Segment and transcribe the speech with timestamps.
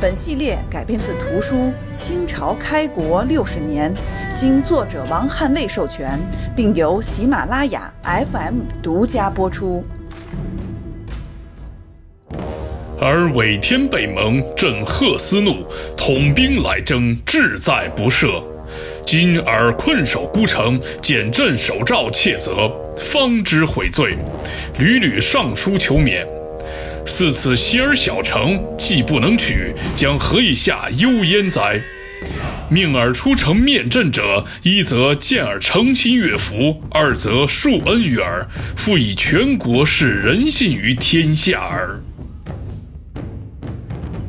[0.00, 1.54] 本系列改编自图书
[1.96, 3.92] 《清朝开国六十年》，
[4.34, 6.18] 经作者王汉卫授权，
[6.54, 9.84] 并由喜马拉雅 FM 独家播出。
[13.00, 18.42] 而伪天背盟，震赫斯怒，统兵来征，志在不赦。
[19.04, 24.16] 今尔困守孤城，见朕守诏窃责，方知悔罪，
[24.78, 26.26] 屡屡上书求免。
[27.06, 31.80] 似此西儿小城，既不能取，将何以下忧焉哉？
[32.70, 42.00] 命尔出城面阵者，一则见尔诚心悦服，二则恕恩于尔，复以全国示人信于天下耳。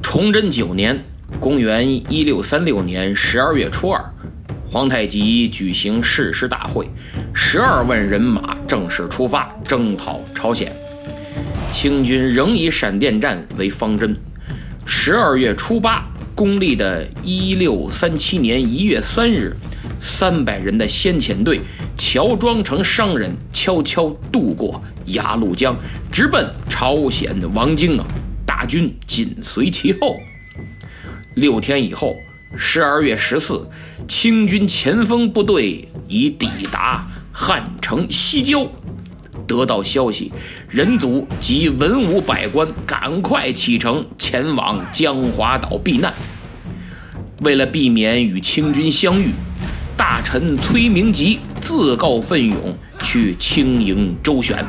[0.02, 1.04] 崇祯九年
[1.40, 4.04] （公元一六三六年）十二月初二，
[4.70, 6.90] 皇太极举行誓师大会，
[7.34, 10.76] 十二万人马正式出发征讨朝鲜。
[11.72, 14.16] 清军仍以闪电战为方针。
[14.86, 19.56] 十二月初八，公历的一六三七年一月三日，
[20.00, 21.62] 三百人的先遣队
[21.98, 25.76] 乔装成商人，悄悄渡过鸭绿江，
[26.12, 28.06] 直奔朝鲜的王京啊！
[28.46, 30.16] 大军紧随其后。
[31.36, 32.16] 六天以后，
[32.56, 33.68] 十二月十四，
[34.08, 38.72] 清军前锋部队已抵达汉城西郊。
[39.48, 40.32] 得到消息，
[40.68, 46.14] 仁祖及文武百官赶快启程前往江华岛避难。
[47.42, 49.32] 为了避免与清军相遇，
[49.98, 54.66] 大臣崔明吉自告奋勇去清营周旋，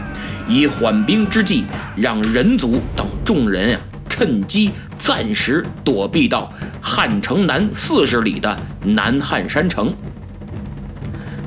[0.49, 1.65] 以缓兵之计，
[1.97, 9.95] 让仁祖等众人啊趁机暂时躲避到汉城南四十里的南汉山城。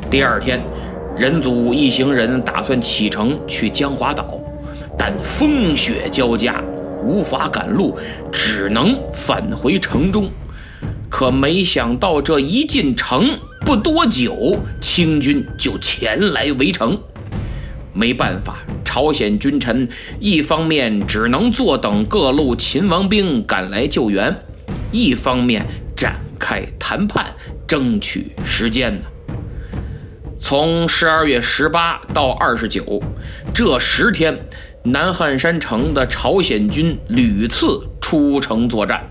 [0.10, 0.62] 第二天。
[1.20, 4.40] 人祖一行人打算启程去江华岛，
[4.98, 6.64] 但风雪交加，
[7.04, 7.94] 无法赶路，
[8.32, 10.32] 只能返回城中。
[11.10, 16.98] 可没想到，这一进城不多久，清军就前来围城。
[17.92, 19.90] 没办法，朝鲜君臣
[20.22, 24.34] 一方面只能坐等各路秦王兵赶来救援，
[24.94, 25.66] 一方面
[25.98, 27.26] 展开谈判，
[27.68, 29.04] 争取时间呢。
[30.40, 33.04] 从十二月十八到二十九，
[33.54, 34.48] 这十天，
[34.84, 39.08] 南汉山城的朝鲜军屡次出城作战，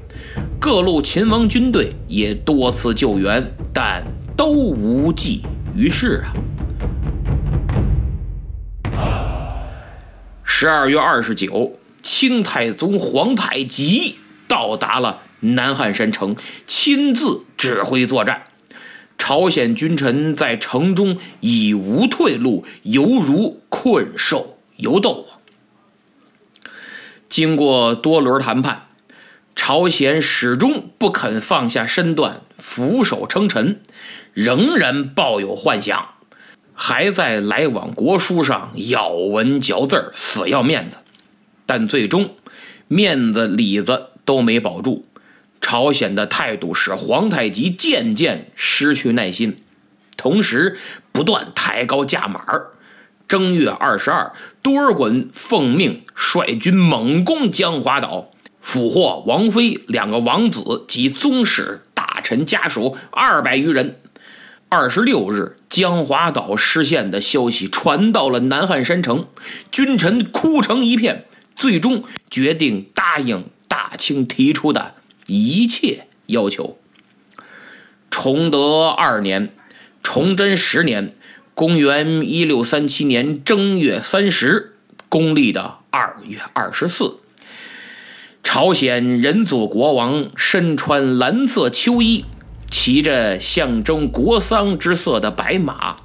[0.58, 4.02] 各路秦王军队也多次救援，但
[4.36, 5.42] 都无济
[5.76, 6.34] 于事啊。
[10.42, 14.16] 十二月二十九，清太宗皇太极
[14.48, 16.34] 到达了南汉山城，
[16.66, 18.42] 亲自指挥作战。
[19.28, 25.26] 朝鲜君臣在城中已无退路，犹如困兽犹斗。
[27.28, 28.86] 经过多轮谈判，
[29.54, 33.82] 朝鲜始终不肯放下身段，俯首称臣，
[34.32, 36.14] 仍然抱有幻想，
[36.72, 40.96] 还在来往国书上咬文嚼字，死要面子。
[41.66, 42.34] 但最终，
[42.86, 45.04] 面子里子都没保住。
[45.60, 49.62] 朝鲜的态度使皇太极渐渐失去耐心，
[50.16, 50.78] 同时
[51.12, 52.44] 不断抬高价码。
[53.26, 54.32] 正月二十二，
[54.62, 64.00] 多尔衮奉命率军猛攻江华岛，俘获王妃、两个王子及宗室、大臣家属二百余人。
[64.70, 69.26] 二十六日，江华岛失陷的消息传到了南汉山城，
[69.70, 74.94] 君臣哭成一片，最终决定答应大清提出的。
[75.28, 76.78] 一切要求。
[78.10, 79.52] 崇德二年，
[80.02, 81.12] 崇祯十年，
[81.54, 84.72] 公元一六三七年正月三十，
[85.08, 87.18] 公历的二月二十四，
[88.42, 92.24] 朝鲜仁祖国王身穿蓝色秋衣，
[92.70, 95.98] 骑着象征国丧之色的白马，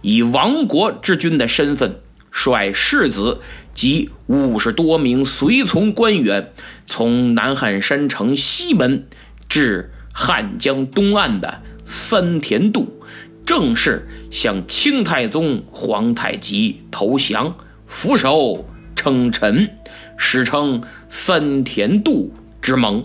[0.00, 2.00] 以亡国之君的身份，
[2.30, 3.40] 率世子。
[3.80, 6.52] 及五十多名随从官员，
[6.86, 9.06] 从南汉山城西门
[9.48, 13.00] 至汉江东岸的三田渡，
[13.46, 17.56] 正式向清太宗皇太极投降，
[17.86, 19.70] 俯首称臣，
[20.18, 23.02] 史称三田渡之盟。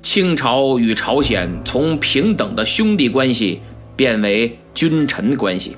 [0.00, 3.60] 清朝与朝鲜从平等的兄弟关系
[3.94, 5.76] 变为君臣关系。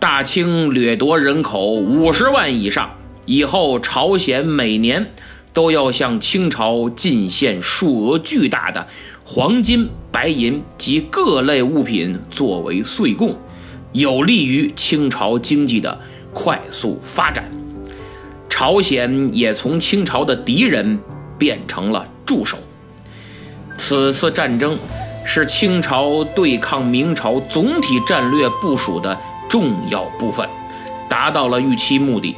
[0.00, 2.90] 大清掠夺人口五十万以上
[3.26, 5.12] 以后，朝鲜每年
[5.52, 8.86] 都要向清朝进献数额巨大的
[9.24, 13.36] 黄金、白银及各类物品作为岁贡，
[13.92, 15.98] 有利于清朝经济的
[16.32, 17.50] 快速发展。
[18.48, 21.00] 朝鲜也从清朝的敌人
[21.36, 22.56] 变成了助手。
[23.76, 24.78] 此次战争
[25.24, 29.18] 是清朝对抗明朝总体战略部署的
[29.48, 30.48] 重要部分，
[31.08, 32.36] 达到了预期目的。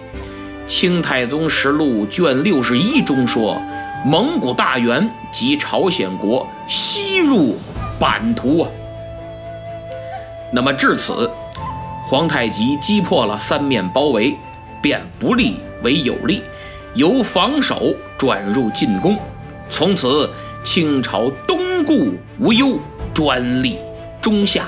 [0.66, 3.60] 《清太宗实录》卷六十一中说
[4.06, 7.56] ：“蒙古大元及朝鲜国西入
[7.98, 8.70] 版图啊。”
[10.52, 11.30] 那么至此，
[12.06, 14.36] 皇太极击破了三面包围，
[14.80, 16.42] 变不利为有利，
[16.94, 19.16] 由防守转入进攻，
[19.68, 20.30] 从此。
[20.62, 22.78] 清朝东顾无忧，
[23.14, 23.78] 专立
[24.20, 24.66] 中夏，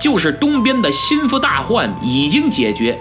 [0.00, 2.98] 就是东边的心腹大患已经解决，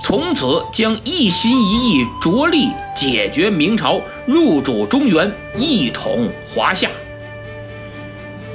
[0.00, 6.90] 从此将一心一意着力解决明朝入主中原，一统华夏。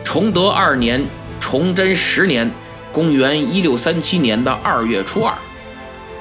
[0.03, 1.01] 崇德二年，
[1.39, 2.51] 崇祯十年，
[2.91, 5.33] 公元一六三七年的二月初二，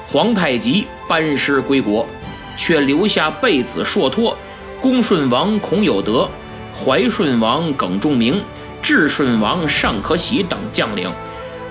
[0.07, 2.07] 皇太极班师归国，
[2.55, 4.37] 却留下贝子硕托、
[4.79, 6.29] 恭顺王孔有德。
[6.73, 8.43] 怀顺王耿仲明、
[8.83, 11.11] 智顺王尚可喜等将领，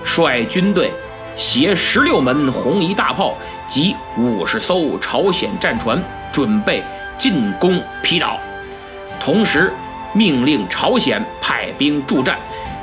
[0.07, 0.89] 率军队
[1.35, 3.37] 携十六门红夷大炮
[3.67, 6.01] 及五十艘朝鲜战船，
[6.31, 6.81] 准备
[7.17, 8.39] 进攻皮岛。
[9.19, 9.71] 同时，
[10.13, 12.39] 命令朝鲜派兵助战，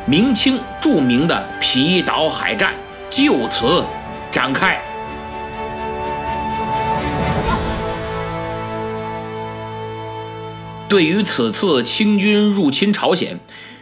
[0.07, 2.75] 明清著名的皮岛海战
[3.09, 3.83] 就此
[4.31, 4.79] 展开。
[10.87, 13.41] 对于此次清军入侵朝鲜，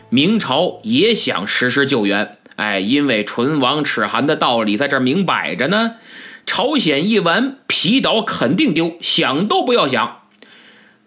[0.08, 2.38] 明朝也想实施救援。
[2.56, 5.96] 哎，因为唇亡齿寒的道理在这明摆着呢。
[6.44, 10.22] 朝鲜一完，皮岛肯定丢，想都不要想。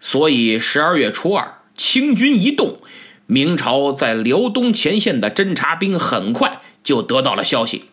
[0.00, 2.78] 所以十二月初二，清军一动，
[3.26, 7.84] 明朝在辽东前线的侦察兵很快就得到了消息。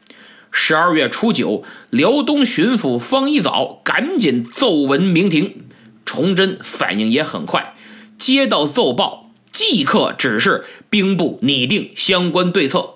[0.52, 5.66] 十二月初九，辽东巡抚方一早赶紧奏闻明廷，
[6.06, 7.76] 崇祯反应也很快。
[8.18, 12.96] 接到奏报，即刻指示兵部拟定相关对策。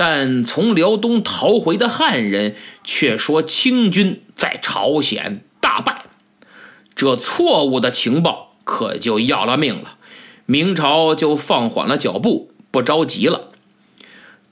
[0.00, 6.06] 但从辽东逃回的汉人却说清军在朝鲜大败，
[6.96, 9.98] 这错误的情报可就要了命了。
[10.46, 13.50] 明朝就放缓了脚步，不着急了。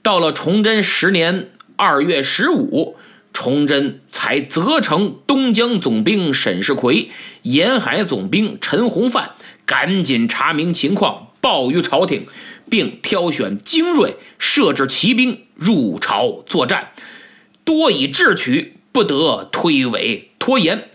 [0.03, 2.95] 到了崇祯十年二月十五，
[3.33, 7.09] 崇祯才责成东江总兵沈世奎、
[7.41, 9.31] 沿海总兵陈洪范。
[9.65, 12.27] 赶紧查明情况，报于朝廷，
[12.69, 16.91] 并挑选精锐，设置骑兵入朝作战，
[17.63, 20.89] 多以智取，不得推诿拖延。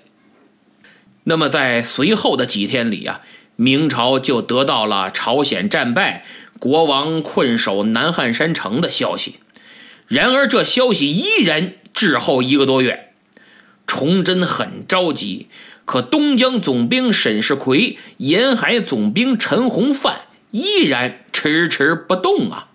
[1.24, 3.22] 那么，在随后的几天里啊，
[3.56, 6.24] 明朝就得到了朝鲜战败、
[6.58, 9.36] 国王困守南汉山城的消息。
[10.06, 13.12] 然而，这消息依然滞后一个多月，
[13.86, 15.48] 崇祯很着急。
[15.86, 22.68] 可东江总兵沈世奎、沿海总兵陈洪范依然迟迟不动啊！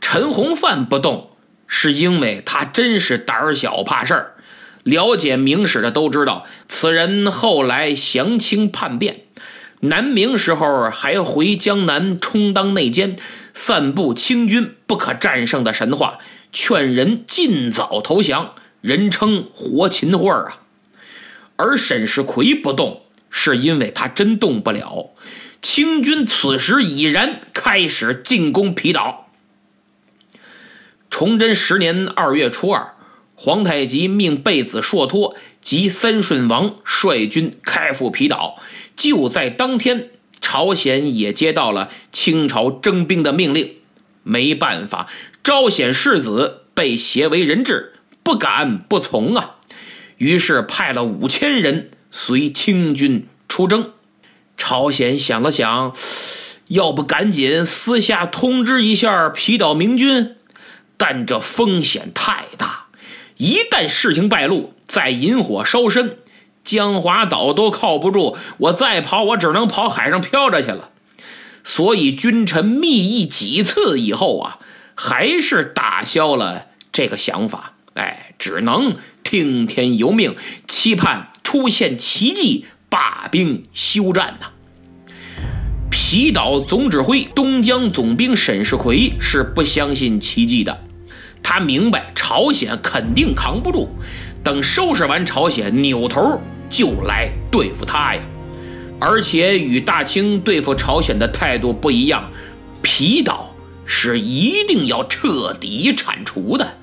[0.00, 4.34] 陈洪范不动，是因为他真是胆小怕事儿。
[4.82, 9.24] 了解明史的都知道，此人后来降清叛变，
[9.80, 13.18] 南明时候还回江南充当内奸，
[13.52, 16.18] 散布清军不可战胜的神话，
[16.50, 20.62] 劝人尽早投降，人称“活秦桧”啊。
[21.56, 25.10] 而沈世奎不动，是因为他真动不了。
[25.76, 29.28] 清军此时已然开始进攻皮岛。
[31.10, 32.94] 崇祯十年二月初二，
[33.34, 38.58] 皇太极命贝子硕托及三顺王率军开赴皮岛。
[38.96, 40.08] 就在当天，
[40.40, 43.74] 朝鲜也接到了清朝征兵的命令。
[44.22, 45.10] 没办法，
[45.44, 47.92] 招显世子被挟为人质，
[48.22, 49.56] 不敢不从啊。
[50.16, 53.92] 于是派了五千人随清军出征。
[54.68, 55.94] 朝鲜想了想，
[56.66, 60.34] 要不赶紧私下通知一下皮岛明军？
[60.96, 62.86] 但这风险太大，
[63.36, 66.18] 一旦事情败露，再引火烧身，
[66.64, 68.36] 江华岛都靠不住。
[68.58, 70.90] 我再跑，我只能跑海上漂着去了。
[71.62, 74.58] 所以君臣密议几次以后啊，
[74.96, 77.74] 还是打消了这个想法。
[77.94, 78.96] 哎，只能。
[79.22, 80.34] 听天由命，
[80.66, 84.50] 期盼出现奇迹，罢兵休战呐。
[86.08, 90.84] 皮岛总指挥东江总兵沈世奎是不相信奇迹的，
[91.42, 93.88] 他明白朝鲜肯定扛不住，
[94.44, 98.22] 等收拾完朝鲜，扭头就来对付他呀。
[99.00, 102.30] 而且与大清对付朝鲜的态度不一样，
[102.82, 103.52] 皮岛
[103.84, 106.74] 是一定要彻底铲除的。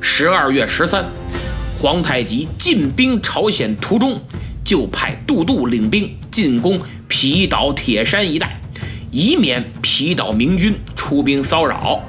[0.00, 1.04] 十二月十三，
[1.76, 4.18] 皇太极进兵朝鲜途中，
[4.64, 8.60] 就派杜度领兵进攻皮岛铁山一带，
[9.10, 12.02] 以免皮岛明军出兵骚扰。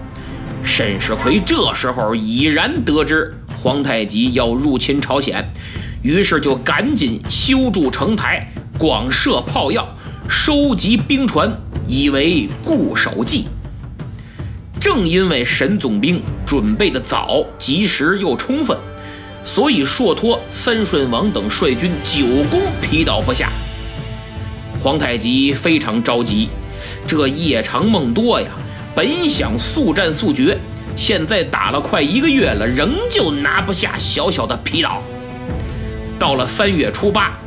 [0.64, 5.52] 沈世奎这时候已然得知皇太极要入侵朝鲜，
[6.02, 8.52] 于是就赶紧修筑城台。
[8.78, 9.88] 广设炮药，
[10.28, 11.50] 收集兵船，
[11.88, 13.46] 以为固守计。
[14.82, 18.78] 正因为沈总兵准备的早、及时又充分，
[19.46, 23.50] 所以硕托、三顺王等率军久攻皮岛不下。
[24.82, 26.50] 皇太极非常着急，
[27.08, 28.48] 这夜长梦多呀，
[28.96, 30.58] 本想速战速决，
[30.98, 35.02] 现在打了快一个月了，仍旧拿不下小小的皮岛。
[36.18, 37.38] 到了三月初八。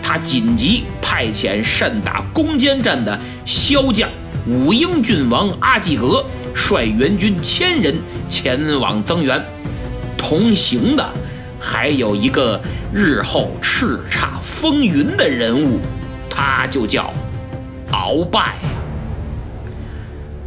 [0.00, 4.08] 他紧急派遣善打攻坚战的骁将
[4.46, 7.94] 武英郡王阿济格，率援军千人
[8.26, 9.44] 前往增援。
[10.16, 11.06] 同行的
[11.60, 12.60] 还有一个
[12.92, 15.80] 日后叱咤风云的人物，
[16.30, 17.12] 他就叫
[17.92, 18.54] 鳌拜。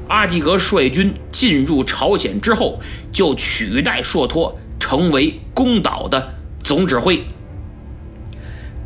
[0.08, 2.80] 阿济格率军进入朝鲜之后，
[3.12, 7.24] 就取代硕托，成为攻岛的总指挥。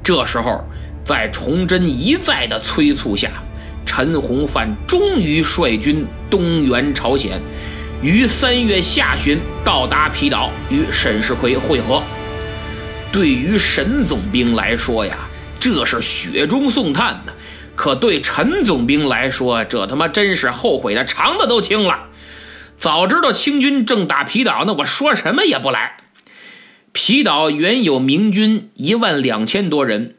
[0.03, 0.63] 这时候，
[1.03, 3.32] 在崇祯一再的催促下，
[3.86, 7.41] 陈洪范终于率军东援朝鲜，
[8.03, 12.03] 于三月下旬到达皮岛，与沈世奎会合。
[13.16, 17.32] 对于沈总兵来说呀，这是雪中送炭呢；
[17.74, 22.10] 可对陈总兵来说，这他妈真是后悔的肠子都青了。
[22.78, 25.96] 早知道清军正打皮岛，那我说什么也不来。
[26.92, 30.16] 皮岛原有明军一万两千多人，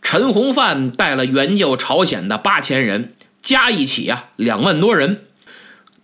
[0.00, 5.24] 陈洪范带了援救朝鲜的八千人，加一起啊两万多人。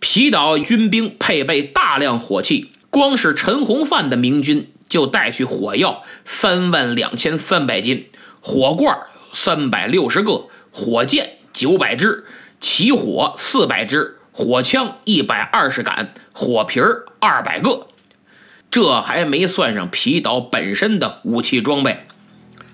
[0.01, 8.07] 皮岛军兵配备大量火器，光是陈洪范的明军就带去火药三万两千三百斤，
[8.41, 8.97] 火罐
[9.33, 12.25] 三百六十个，火箭九百支，
[12.59, 16.83] 起火四百支，火枪一百二十杆，火瓶
[17.19, 17.87] 二百个。
[18.69, 22.05] 这还没算上皮岛本身的武器装备，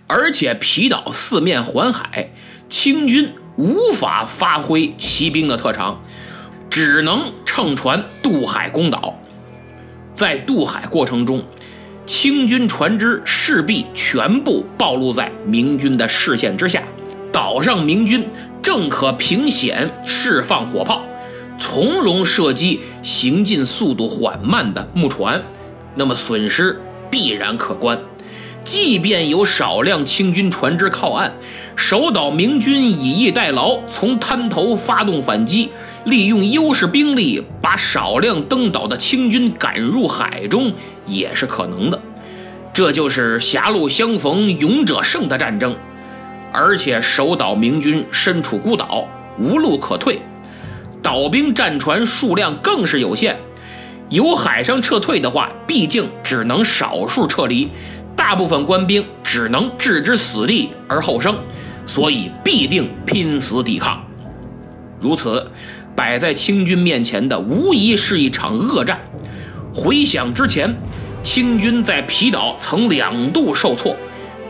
[0.07, 2.33] 而且皮岛四面环海，
[2.67, 6.01] 清军无法发挥骑兵的特长，
[6.71, 9.19] 只能乘船渡海攻岛。
[10.13, 11.45] 在渡海过程中，
[12.21, 16.83] 清军船只势必全部暴露在明军的视线之下。
[17.31, 18.27] 岛上明军
[18.61, 21.01] 正可凭险释放火炮，
[21.57, 25.41] 从容射击行进速度缓慢的木船。
[25.95, 27.99] 那么损失必然可观。
[28.63, 31.33] 即便有少量清军船只靠岸，
[31.75, 35.71] 守岛明军以逸待劳，从滩头发动反击，
[36.05, 40.71] 利用优势兵力把少量登岛的清军赶入海中，
[41.07, 41.99] 也是可能的。
[42.73, 45.75] 这就是狭路相逢勇者胜的战争。
[46.53, 49.07] 而且守岛明军身处孤岛，
[49.39, 50.21] 无路可退，
[51.01, 53.39] 岛兵战船数量更是有限。
[54.09, 57.69] 由海上撤退的话，毕竟只能少数撤离，
[58.17, 61.37] 大部分官兵只能置之死地而后生，
[61.85, 64.03] 所以必定拼死抵抗。
[64.99, 65.49] 如此，
[65.95, 68.99] 摆在清军面前的无疑是一场恶战。
[69.73, 70.75] 回想之前，
[71.33, 73.95] 清军在皮岛曾两度受挫，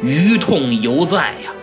[0.01, 1.53] 余痛犹在呀。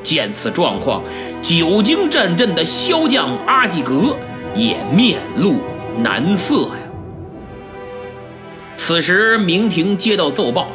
[0.00, 1.02] 见此状况，
[1.42, 4.16] 久经战阵的骁将阿济格
[4.54, 5.56] 也面露
[5.98, 6.86] 难色呀。
[8.76, 10.68] 此时，明廷接到奏报，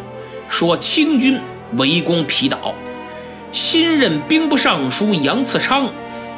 [0.50, 1.40] 说清军
[1.78, 2.76] 围攻皮岛。
[3.54, 5.90] 新任兵部尚书杨次昌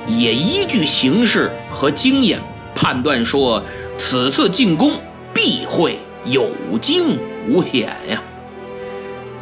[0.05, 2.39] 也依据形势和经验
[2.75, 3.63] 判断说，
[3.97, 4.91] 此次进攻
[5.33, 8.21] 必会有惊无险呀。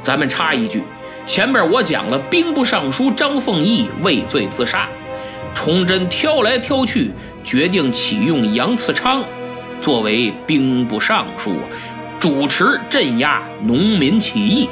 [0.04, 0.84] 咱们插一句，
[1.26, 4.88] 前面我讲了兵部尚书张凤义畏罪自杀，
[5.54, 7.12] 崇祯挑来挑去，
[7.44, 9.24] 决定启用杨次昌
[9.82, 11.56] 作为兵部尚书。
[12.20, 14.70] 主持镇压农民起义，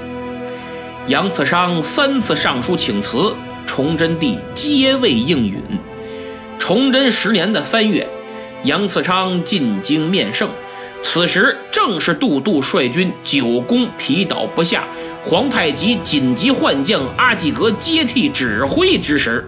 [1.08, 3.36] 杨次昌三次上书请辞，
[3.68, 5.62] 崇祯帝皆未应允。
[6.58, 8.08] 崇祯十年的三月，
[8.64, 10.50] 杨次昌进京面圣，
[11.14, 14.88] 此时正是杜度率军久攻皮岛不下，
[15.22, 19.48] 皇太极紧急换将阿济格接替指挥之时。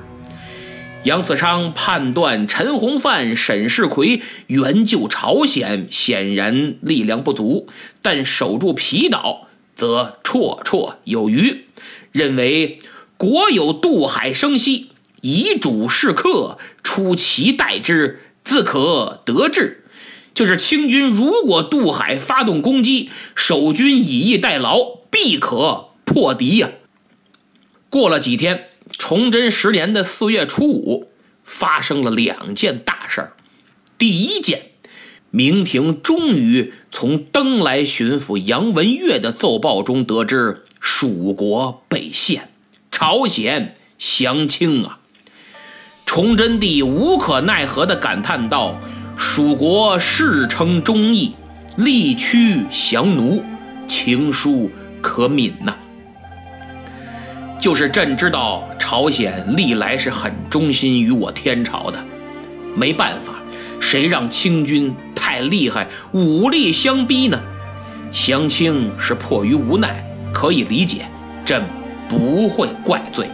[1.05, 7.67] 杨子昌判断陈洪范、沈世奎援救朝鲜显然力量不足，
[8.03, 11.65] 但守住皮岛则绰绰有余，
[12.11, 12.77] 认为
[13.17, 14.91] 国有渡海生息，
[15.21, 19.81] 以主示客，出其代之，自可得志。
[20.35, 24.77] 就是清军如果渡海发动攻击，守军以逸待劳，
[25.09, 26.69] 必可破敌呀。
[27.89, 28.69] 过了几天。
[28.97, 31.11] 崇祯十年的四月初五，
[31.43, 33.33] 发生了两件大事儿。
[33.97, 34.71] 第一件，
[35.31, 42.51] 明廷终于从登莱巡抚杨文岳的奏报中得知蜀国被陷，
[42.91, 44.99] 朝鲜降清啊！
[46.05, 48.79] 崇祯帝无可奈何地感叹道
[49.15, 51.35] ：“蜀国世称忠义，
[51.77, 53.43] 力屈降奴，
[53.87, 54.69] 情书
[55.01, 55.75] 可悯呐。”
[57.59, 58.63] 就是朕知道。
[58.87, 61.97] 朝鲜历来是很忠心于我天朝的，
[62.75, 63.33] 没办法，
[63.79, 67.41] 谁让清军太厉害，武力相逼呢？
[68.11, 71.07] 降清是迫于无奈，可以理解，
[71.43, 71.63] 朕
[72.07, 73.27] 不会怪罪。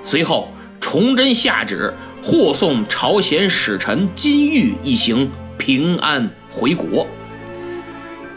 [0.00, 0.48] 随后，
[0.80, 7.06] 崇祯下旨护送朝鲜使臣金玉一行平安回国。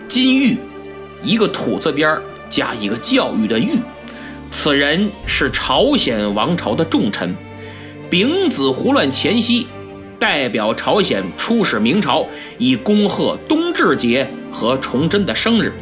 [0.07, 0.57] 金玉，
[1.21, 2.17] 一个土字边
[2.49, 3.69] 加一个教育的玉。
[4.51, 7.35] 此人是朝鲜王朝的重臣，
[8.09, 9.67] 丙子胡乱前夕，
[10.19, 12.25] 代表朝鲜出使明朝，
[12.57, 15.73] 以恭贺冬至节和崇祯的生日。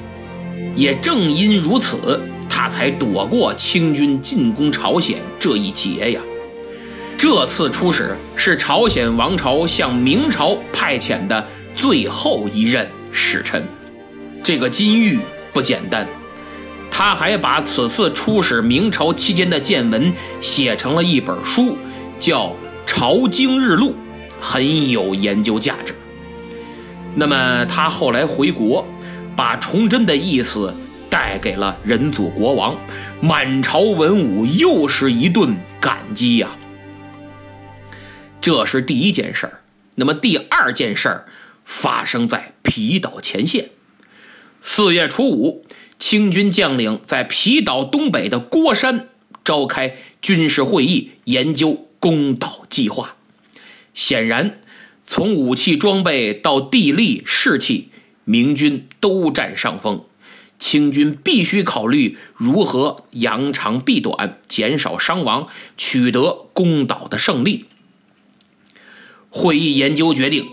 [0.76, 6.22] 也正因如此，他才躲过清军进攻朝鲜这一劫呀。
[7.22, 13.64] 这次出使是朝鲜王朝向明朝派遣的最后一任使臣，
[14.42, 15.20] 这个金玉
[15.54, 16.08] 不简单。
[16.90, 21.78] 他还把此次出使明朝期间的见闻写成了一本书，
[22.18, 22.48] 叫
[22.88, 23.92] 《朝京日录》，
[24.40, 25.94] 很有研究价值。
[27.14, 28.84] 那么他后来回国，
[29.36, 30.74] 把崇祯的意思
[31.08, 32.76] 带给了仁祖国王，
[33.20, 36.50] 满朝文武又是一顿感激呀。
[38.42, 39.62] 这是第一件事儿。
[39.96, 41.28] 那么第二件事儿
[41.64, 43.70] 发生在皮岛前线，
[44.62, 45.66] 四月初五。
[46.00, 49.10] 清军将领在皮岛东北的郭山
[49.44, 53.16] 召开军事会议，研究攻岛计划。
[53.94, 54.60] 显然，
[55.04, 57.92] 从武器装备到地利士气，
[58.24, 60.04] 明军都占上风。
[60.58, 67.68] 清军必须考虑如何扬长避短，减少伤亡，取得攻岛的胜利。
[69.34, 70.50] 会议研究决定，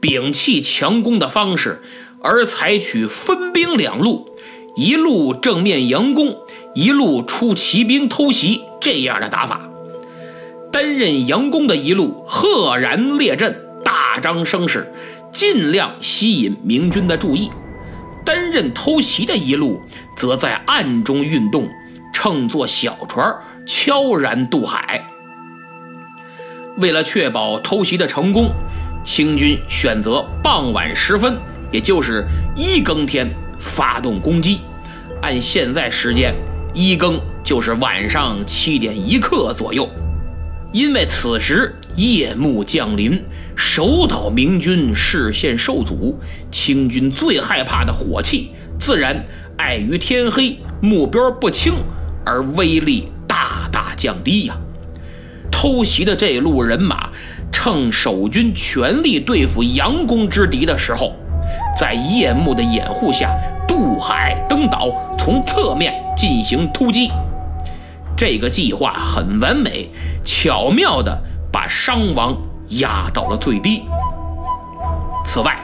[0.00, 1.82] 摒弃强攻的方式，
[2.22, 4.26] 而采取分兵两路。
[4.74, 6.34] 一路正面佯攻，
[6.74, 9.68] 一路出骑兵偷袭，这样的打法。
[10.72, 14.90] 担任佯攻的一路赫然列阵，大张声势，
[15.30, 17.50] 尽量吸引明军的注意；
[18.24, 19.82] 担任偷袭的一路
[20.16, 21.68] 则在暗中运动，
[22.14, 25.11] 乘坐小船悄然渡海。
[26.78, 28.50] 为了确保偷袭的成功，
[29.04, 31.38] 清军选择傍晚时分，
[31.70, 33.32] 也就是一更天。
[33.64, 34.58] 发动攻击，
[35.20, 36.34] 按现在时间，
[36.74, 39.88] 一更就是晚上七点一刻左右。
[40.72, 43.22] 因为此时夜幕降临，
[43.54, 46.18] 守岛明军视线受阻，
[46.50, 49.24] 清军最害怕的火器，自然
[49.58, 51.74] 碍于天黑、目标不清
[52.26, 54.56] 而威力大大降低呀。
[55.52, 57.10] 偷袭的这路人马，
[57.52, 61.12] 趁守军全力对付佯攻之敌的时候。
[61.78, 63.36] 在夜幕的掩护下
[63.68, 67.10] 渡海登岛，从侧面进行突击。
[68.16, 69.88] 这个计划很完美，
[70.24, 71.16] 巧妙地
[71.52, 72.36] 把伤亡
[72.70, 73.82] 压到了最低。
[75.24, 75.58] 此外，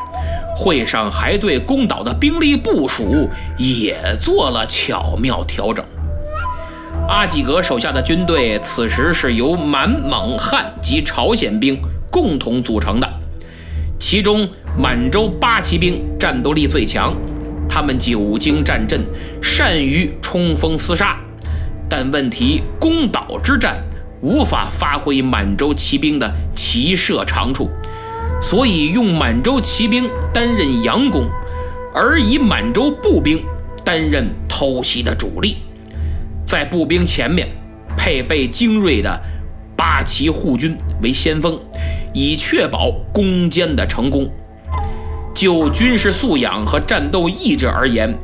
[0.56, 5.84] 会上还对攻岛的兵力部署也做了巧妙调整。
[7.08, 13.08] 阿济格手下的军队此时是由满、蒙、汉及朝鲜兵共同组成的，
[13.98, 14.48] 其中。
[14.80, 17.12] 满洲八旗兵战斗力最强，
[17.68, 19.00] 他们久经战阵，
[19.42, 21.18] 善于冲锋厮杀。
[21.90, 23.82] 但问题，攻岛之战
[24.20, 27.68] 无法发挥满洲骑兵的骑射长处，
[28.40, 31.28] 所以用满洲骑兵担任佯攻，
[31.92, 33.42] 而以满洲步兵
[33.84, 35.56] 担任偷袭的主力。
[36.48, 37.46] 在步兵前面
[37.94, 39.20] 配备精锐的
[39.76, 41.60] 八旗护军为先锋，
[42.14, 44.26] 以确保攻坚的成功。
[45.34, 48.16] 就军事素养和战斗意志而言，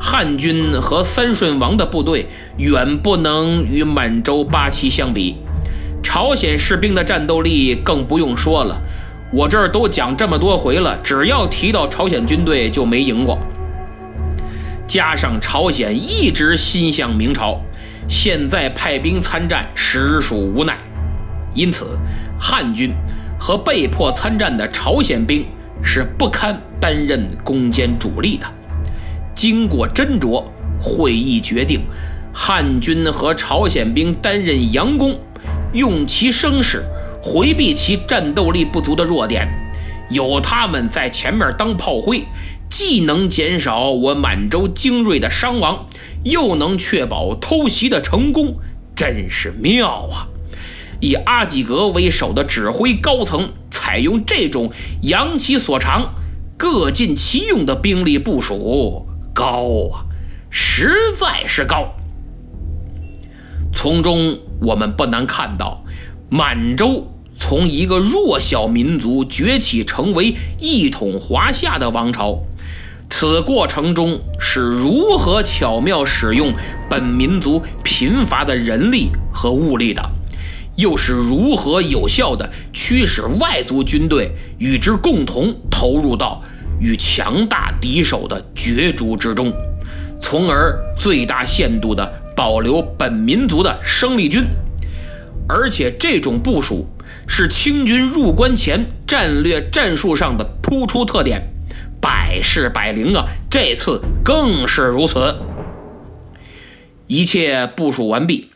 [0.00, 5.36] 汉军和三顺王的部队远不能与满洲八旗相比。
[6.02, 8.80] 朝鲜士兵的战斗力更不用说了，
[9.30, 13.38] 我这儿都讲这么多回了，只要提到朝鲜军队就没赢过。
[14.90, 17.60] 加上朝鲜一直心向明朝，
[18.08, 20.76] 现在派兵参战实属无奈，
[21.54, 21.96] 因此
[22.40, 22.90] 汉军
[23.38, 25.46] 和被迫参战的朝鲜兵
[25.80, 28.48] 是不堪担任攻坚主力的。
[29.32, 30.44] 经过斟酌，
[30.82, 31.82] 会议决定，
[32.34, 35.16] 汉军和朝鲜兵担任佯攻，
[35.72, 36.82] 用其声势
[37.22, 39.46] 回避其战斗力不足的弱点，
[40.10, 42.24] 有他们在前面当炮灰。
[42.70, 45.88] 既能减少我满洲精锐的伤亡，
[46.24, 48.54] 又能确保偷袭的成功，
[48.94, 50.28] 真是妙啊！
[51.00, 54.70] 以阿济格为首的指挥高层采用这种
[55.02, 56.14] 扬其所长、
[56.56, 60.06] 各尽其用的兵力部署，高啊，
[60.48, 61.94] 实在是高。
[63.74, 65.82] 从中我们不难看到，
[66.28, 72.42] 满洲从一个弱小民族崛起成为一统华夏的王朝。
[73.10, 76.54] 此过程中是如何巧妙使用
[76.88, 80.02] 本民族贫乏的人力和物力的，
[80.76, 86.42] 又是如何有效地驱使外族军队与之共同投入到
[86.80, 89.52] 与强大敌手的角逐之中，
[90.18, 94.46] 从而最大限度地保留本民族的生力军？
[95.46, 96.88] 而且这种部署
[97.26, 101.42] 是清军入关前战略战术上的突出特点。
[102.00, 103.26] 百试百灵啊！
[103.50, 105.36] 这次更是如此。
[107.06, 108.50] 一切部署完毕，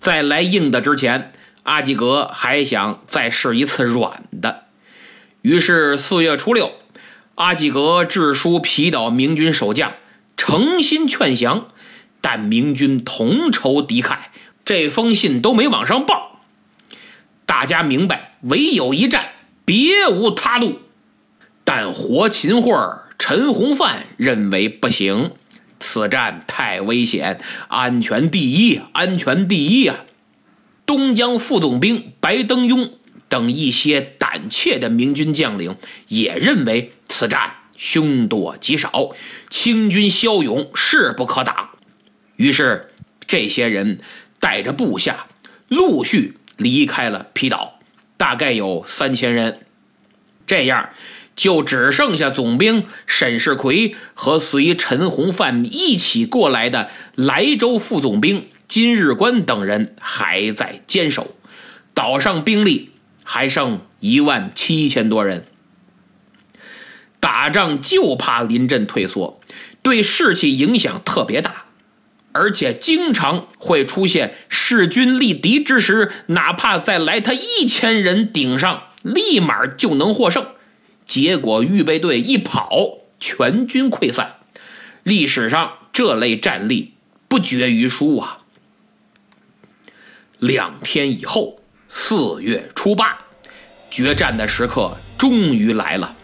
[0.00, 1.32] 在来硬的之前，
[1.62, 4.64] 阿济格还想再试一次软的。
[5.42, 6.72] 于是四月初六，
[7.36, 9.92] 阿济格致书皮岛明军守将，
[10.36, 11.68] 诚心劝降，
[12.20, 14.16] 但明军同仇敌忾，
[14.64, 16.40] 这封信都没往上报。
[17.46, 19.32] 大家明白，唯有一战，
[19.64, 20.80] 别无他路。
[21.68, 22.72] 但活秦桧、
[23.18, 25.32] 陈洪范认为不行，
[25.78, 30.06] 此战太危险，安全第一，安全第一啊！
[30.86, 32.92] 东江副总兵白登庸
[33.28, 35.76] 等一些胆怯的明军将领
[36.08, 39.10] 也认为此战凶多吉少，
[39.50, 41.68] 清军骁勇，势不可挡。
[42.36, 42.88] 于是，
[43.26, 44.00] 这些人
[44.40, 45.26] 带着部下
[45.68, 47.78] 陆续离开了皮岛，
[48.16, 49.66] 大概有三千人。
[50.46, 50.88] 这样。
[51.38, 61.36] 就只剩下总兵沈世奎和随陈洪范一起过来的莱州副总兵金日官等人还在坚守，
[61.94, 62.90] 岛上兵力
[63.22, 65.46] 还剩一万七千多人。
[67.20, 69.40] 打仗就怕临阵退缩，
[69.80, 71.66] 对士气影响特别大，
[72.32, 80.44] 而且经常会出现势均力敌之时，哪怕再来他一千人顶上，立马就能获胜。
[81.08, 84.36] 结果预备队一跑，全军溃散。
[85.02, 86.92] 历史上这类战例
[87.26, 88.38] 不绝于书啊。
[90.38, 93.18] 两天以后，四月初八，
[93.90, 96.14] 决战的时刻终于来了。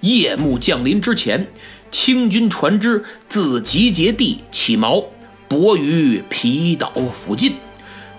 [0.00, 1.48] 夜幕降临之前，
[1.92, 5.04] 清军船只自集结地起锚，
[5.46, 7.54] 泊于皮岛附近。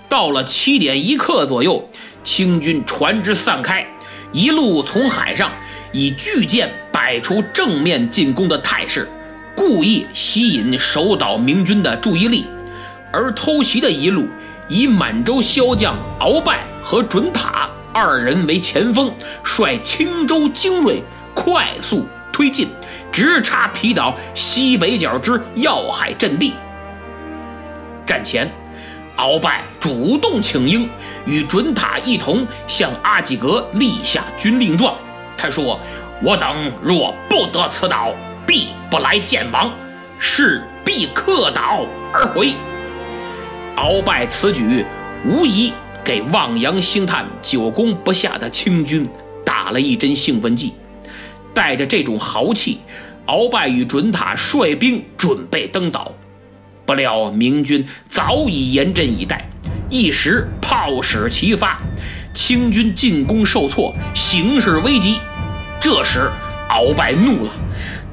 [0.07, 1.89] 到了七点一刻左右，
[2.23, 3.85] 清军船只散开，
[4.31, 5.51] 一路从海上。
[5.91, 9.07] 以巨舰摆出正面进攻的态势，
[9.55, 12.45] 故意吸引守岛明军的注意力；
[13.11, 14.27] 而偷袭的一路
[14.69, 22.69] 以满洲骁将鳌拜和准塔二人为前锋，率青州精锐快速推进，
[23.11, 26.53] 直插皮岛西北角之要害阵地。
[28.05, 28.49] 战前，
[29.17, 30.89] 鳌拜主动请缨，
[31.25, 34.95] 与准塔一同向阿济格立下军令状。
[35.41, 35.79] 他说
[36.21, 38.13] ：“我等若不得此岛，
[38.45, 39.73] 必不来见王，
[40.19, 42.53] 势必克岛而回。”
[43.75, 44.85] 鳌拜此举
[45.25, 45.73] 无疑
[46.03, 49.09] 给望洋兴叹、久攻不下的清军
[49.43, 50.75] 打了一针兴奋剂。
[51.55, 52.77] 带着这种豪气，
[53.25, 56.11] 鳌拜与准塔率兵准备登岛，
[56.85, 59.49] 不料明军早已严阵以待，
[59.89, 61.81] 一时炮矢齐发，
[62.31, 65.17] 清军进攻受挫，形势危急。
[65.81, 66.29] 这时，
[66.69, 67.51] 鳌拜怒了，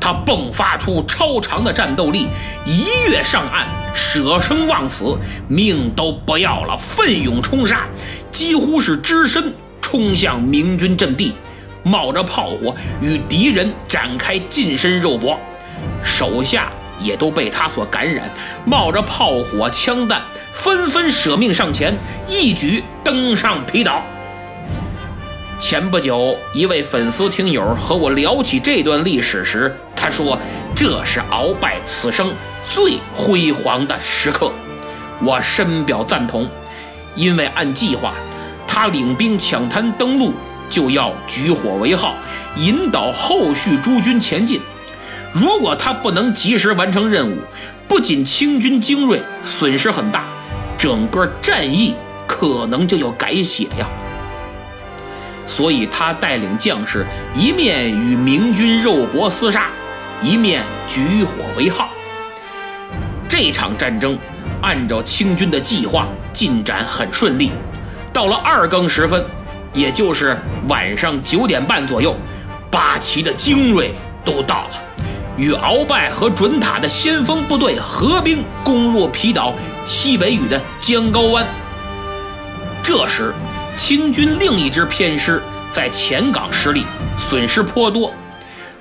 [0.01, 2.29] 他迸发出超长的战斗力，
[2.65, 7.87] 一跃上岸，舍生忘死，命都不要了，奋勇冲杀，
[8.33, 9.53] 几乎是只身
[9.83, 11.35] 冲向明军阵地，
[11.83, 15.39] 冒着炮火与敌人展开近身肉搏，
[16.03, 18.31] 手下也都被他所感染，
[18.65, 20.23] 冒着炮火枪弹
[20.55, 21.95] 纷纷舍命上前，
[22.27, 24.03] 一举登上皮岛。
[25.69, 30.39] 前不久，一位粉丝听友和我聊起这段历史时，他说
[30.75, 32.33] ：“这是鳌拜此生
[32.71, 34.51] 最辉煌的时刻。”
[35.23, 36.49] 我深表赞同，
[37.15, 38.15] 因为按计划，
[38.67, 40.33] 他领兵抢滩登陆，
[40.71, 42.15] 就要举火为号，
[42.57, 44.63] 引导后续诸军前进。
[45.35, 47.37] 如果他不能及时完成任务，
[47.87, 50.25] 不仅清军精锐损失很大，
[50.79, 51.95] 整个战役
[52.27, 53.87] 可能就要改写呀。
[55.49, 59.71] 所以他带领将士一面与明军肉搏厮杀，
[60.23, 61.89] 一面举火为号。
[63.27, 64.17] 这场战争
[64.61, 67.51] 按照清军的计划进展很顺利。
[68.13, 69.25] 到了二更时分，
[69.73, 72.15] 也就是晚上九点半左右，
[72.71, 73.93] 八旗的精锐
[74.25, 74.71] 都到了，
[75.37, 79.55] 与鳌拜和准塔的先锋部队合兵攻入皮岛
[79.87, 81.47] 西北隅的江高湾。
[82.83, 83.33] 这时，
[83.79, 86.85] 清军另一支偏师在前港失利，
[87.17, 88.13] 损失颇多。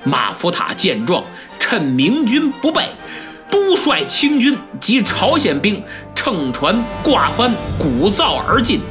[0.03, 1.23] 马福塔见状，
[1.59, 2.81] 趁明军不备，
[3.47, 5.83] 督率清军及朝鲜兵
[6.15, 8.81] 乘船挂帆，鼓噪而进，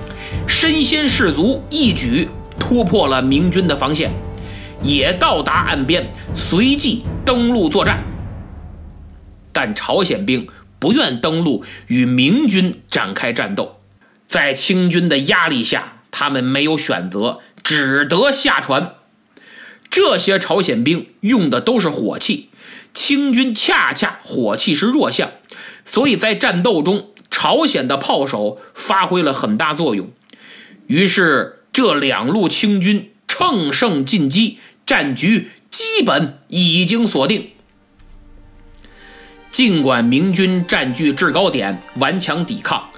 [0.46, 4.12] 身先士卒，一举突破了明军的防线，
[4.82, 8.04] 也到达岸边，随即登陆作战。
[9.52, 10.46] 但朝鲜兵
[10.78, 13.80] 不愿登陆与明军展开战斗，
[14.24, 15.94] 在清军的压力下。
[16.18, 18.94] 他们没有选择，只得下船。
[19.90, 22.48] 这些朝鲜兵用的都是火器，
[22.94, 25.32] 清军恰恰火器是弱项，
[25.84, 30.10] 所以在战斗中，朝鲜的炮手发挥了很大作用。
[30.86, 37.50] 于是，这两路清军乘胜进击，战局基本已经锁定。
[39.50, 42.88] 尽管明军占据制高点，顽强抵抗，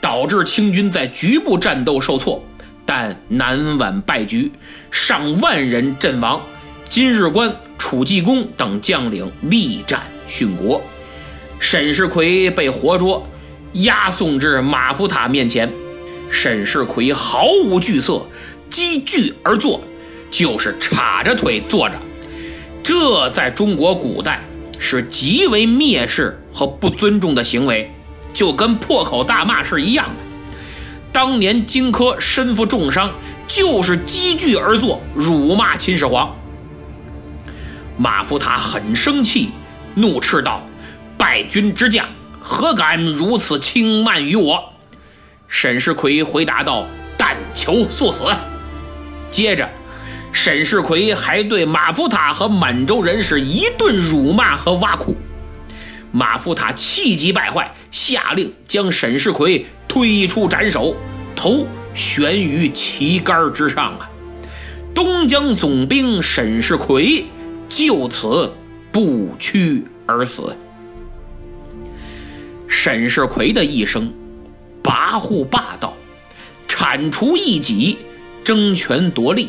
[0.00, 2.44] 导致清军在局部战斗受挫。
[2.90, 4.50] 但南宛败局，
[4.90, 6.40] 上万人阵亡，
[6.88, 10.82] 金日关、楚济公等将领力战殉国，
[11.58, 13.28] 沈世奎被活捉，
[13.74, 15.70] 押送至马福塔面前。
[16.30, 18.26] 沈世奎毫无惧色，
[18.70, 19.84] 积聚而坐，
[20.30, 21.94] 就是叉着腿坐着。
[22.82, 24.42] 这在中国古代
[24.78, 27.92] 是极为蔑视和不尊重的行为，
[28.32, 30.27] 就跟破口大骂是一样的。
[31.18, 33.12] 当年荆轲身负重伤，
[33.48, 36.32] 就是积聚而坐，辱骂秦始皇。
[37.96, 39.50] 马福塔很生气，
[39.96, 40.62] 怒斥道
[41.18, 42.06] ：“败军之将，
[42.38, 44.72] 何敢如此轻慢于我？”
[45.48, 46.86] 沈世奎回答道
[47.18, 48.22] ：“但求速死。”
[49.28, 49.68] 接着，
[50.30, 55.16] 沈世奎还对马福塔和满洲人士一顿辱骂和挖苦。
[56.18, 59.64] 马福塔气急败坏，下令将沈世奎。
[59.86, 60.94] 推出斩首，
[61.34, 64.10] 头悬于旗杆之上啊！
[64.94, 67.24] 东江总兵沈世奎
[67.68, 68.52] 就此
[68.92, 70.54] 不屈而死。
[72.66, 74.12] 沈世奎的一生
[74.82, 75.96] 跋扈霸道，
[76.68, 77.98] 铲除异己，
[78.44, 79.48] 争权夺利，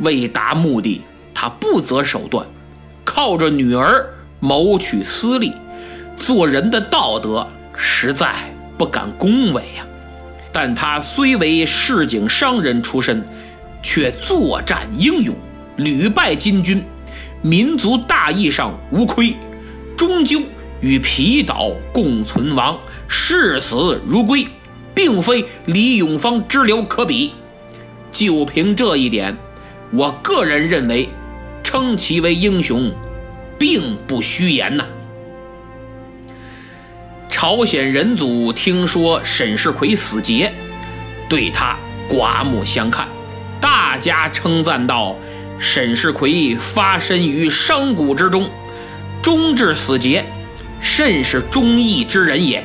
[0.00, 1.02] 为达目的，
[1.32, 2.44] 他不择手段，
[3.04, 4.04] 靠着女儿
[4.40, 5.52] 谋取私利，
[6.16, 8.34] 做人的道德实在。
[8.78, 9.84] 不敢恭维呀，
[10.52, 13.24] 但他虽为市井商人出身，
[13.82, 15.34] 却作战英勇，
[15.74, 16.84] 屡败金军，
[17.42, 19.34] 民族大义上无亏，
[19.96, 20.40] 终究
[20.80, 24.46] 与皮岛共存亡，视死如归，
[24.94, 27.32] 并非李永芳之流可比。
[28.12, 29.36] 就凭这一点，
[29.90, 31.08] 我个人认为，
[31.64, 32.92] 称其为英雄，
[33.58, 34.84] 并不虚言呐。
[37.28, 40.52] 朝鲜人祖听说沈世奎死节，
[41.28, 41.76] 对他
[42.08, 43.06] 刮目相看，
[43.60, 45.16] 大家称赞道
[45.58, 48.50] ：“沈世奎发身于商贾之中，
[49.22, 50.24] 终至死节，
[50.80, 52.64] 甚是忠义之人也。”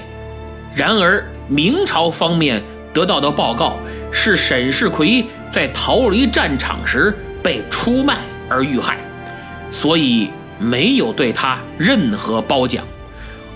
[0.73, 3.77] 然而明朝方面得到的报告
[4.11, 8.17] 是，沈世奎在逃离战场时被出卖
[8.49, 8.97] 而遇害，
[9.69, 10.31] 所以
[10.63, 12.83] 没有对他任何褒奖。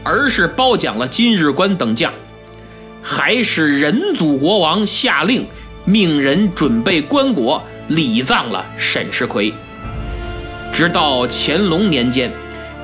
[0.03, 2.13] 而是褒奖了金日官等将，
[3.01, 5.45] 还是仁祖国王下令
[5.83, 9.53] 命人准备棺椁礼葬了沈世奎。
[10.71, 12.31] 直到乾隆年间，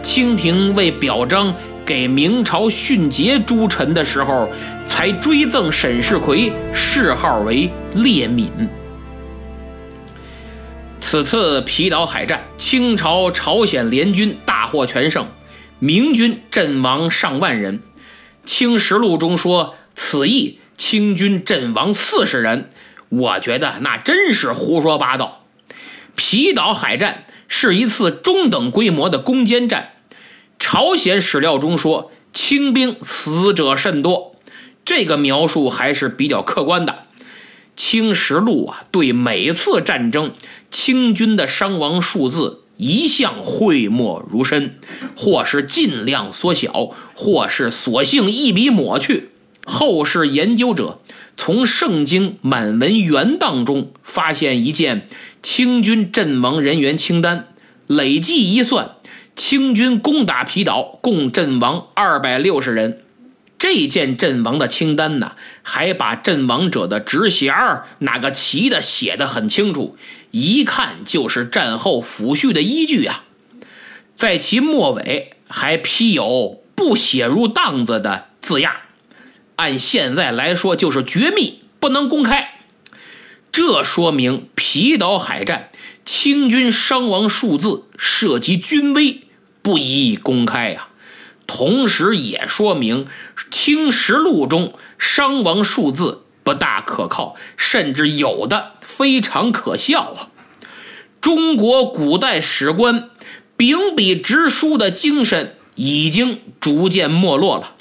[0.01, 1.55] 清廷为表彰
[1.85, 4.49] 给明朝训节诸臣的时候，
[4.85, 8.51] 才追赠沈世奎谥号为烈敏。
[11.13, 15.27] 此次皮岛海战，清朝朝鲜联军大获全胜。
[15.77, 17.83] 明军阵亡上万人，
[18.43, 22.67] 清实录中说此役清军阵亡四十人，
[23.09, 25.45] 我觉得那真是胡说八道。
[26.15, 29.89] 皮岛海战是一次中等规模的攻坚战，
[30.57, 34.35] 朝鲜史料中说清兵死者甚多，
[34.83, 37.03] 这个描述还是比较客观的。
[37.75, 40.35] 清实录啊，对每次战争
[40.73, 44.75] 清军的伤亡数字一向讳莫如深，
[45.15, 49.29] 或是尽量缩小，或是索性一笔抹去。
[49.63, 50.99] 后世研究者
[51.37, 55.07] 从《圣经满文原档》中发现一件
[55.43, 57.47] 清军阵亡人员清单，
[57.85, 58.95] 累计一算，
[59.35, 63.02] 清军攻打皮岛共阵亡二百六十人。
[63.63, 67.55] 这件阵亡的清单呢，还把阵亡者的职衔
[67.99, 69.95] 哪个旗的写得很清楚，
[70.31, 73.23] 一看就是战后抚恤的依据啊。
[74.15, 78.75] 在其末尾还批有“不写入档子”的字样，
[79.55, 82.55] 按现在来说就是绝密，不能公开。
[83.49, 85.69] 这说明皮岛海战
[86.03, 89.21] 清军伤亡数字涉及军威，
[89.61, 90.89] 不宜公开呀。
[91.45, 93.05] 同时也说明
[93.63, 100.27] 《清实录》中伤亡数字不大可靠，甚至有的非常可笑啊！
[101.21, 103.09] 中国古代史官
[103.55, 107.75] 秉笔直书的精神已经逐渐没落了。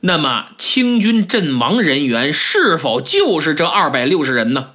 [0.00, 4.70] 那么，清军阵亡人员是否就是这二百六十人呢？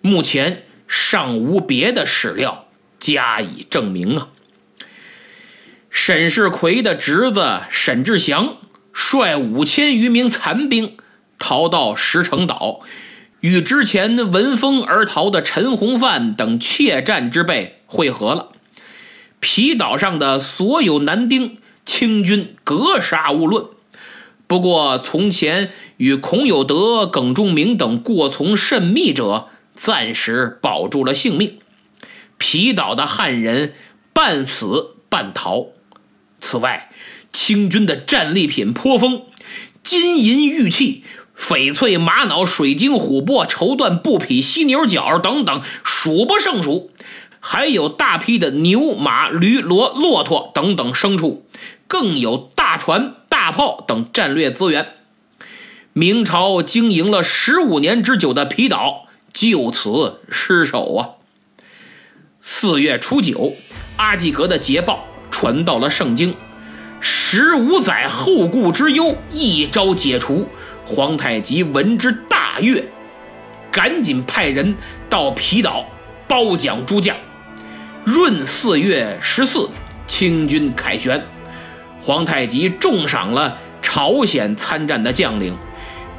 [0.00, 2.66] 目前尚无别的史料
[2.98, 4.28] 加以证明啊。
[5.90, 8.56] 沈世奎的侄子沈志祥
[8.98, 10.96] 率五千余名残兵
[11.38, 12.80] 逃到石城岛，
[13.40, 18.48] 与之前闻风而逃的陈洪范等怯战之辈会合了。
[19.38, 23.66] 皮岛上的所有男丁，清军格杀勿论。
[24.46, 31.58] 不过，从前与孔有德、耿仲明等过从甚密者，暂时保住了性命。
[32.38, 33.74] 皮岛的汉人
[34.14, 35.66] 半死半逃。
[36.40, 36.90] 此外，
[37.46, 39.22] 清军的战利品颇丰，
[39.84, 41.04] 金银玉器、
[41.38, 46.90] 翡翠、玛瑙、水晶、琥珀、绸缎、布匹、犀牛角等等，数不胜数。
[47.38, 51.46] 还有大批的牛、马、驴、骡、骆驼等等牲畜，
[51.86, 54.94] 更有大船、大炮等战略资源。
[55.92, 61.22] 明朝经营了十五年之久的皮岛就此失守啊！
[62.40, 63.54] 四月初九，
[63.98, 65.06] 阿济格的捷报。
[65.28, 66.34] 传到了盛京，
[67.28, 70.46] 十五载后顾之忧一朝解除。
[70.84, 72.84] 皇太极闻之大悦，
[73.72, 74.76] 赶紧派人
[75.10, 75.86] 到皮岛
[76.28, 77.16] 褒奖诸将。
[78.04, 79.68] 闰四月十四，
[80.06, 81.26] 清军凯旋，
[82.00, 85.58] 皇太极重赏了朝鲜参战的将领，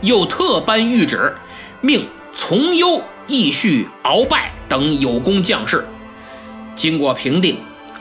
[0.02, 1.34] 又特颁谕旨，
[1.80, 5.88] 命从优、义绪、鳌拜等有功将士。
[6.76, 7.58] 经过评定。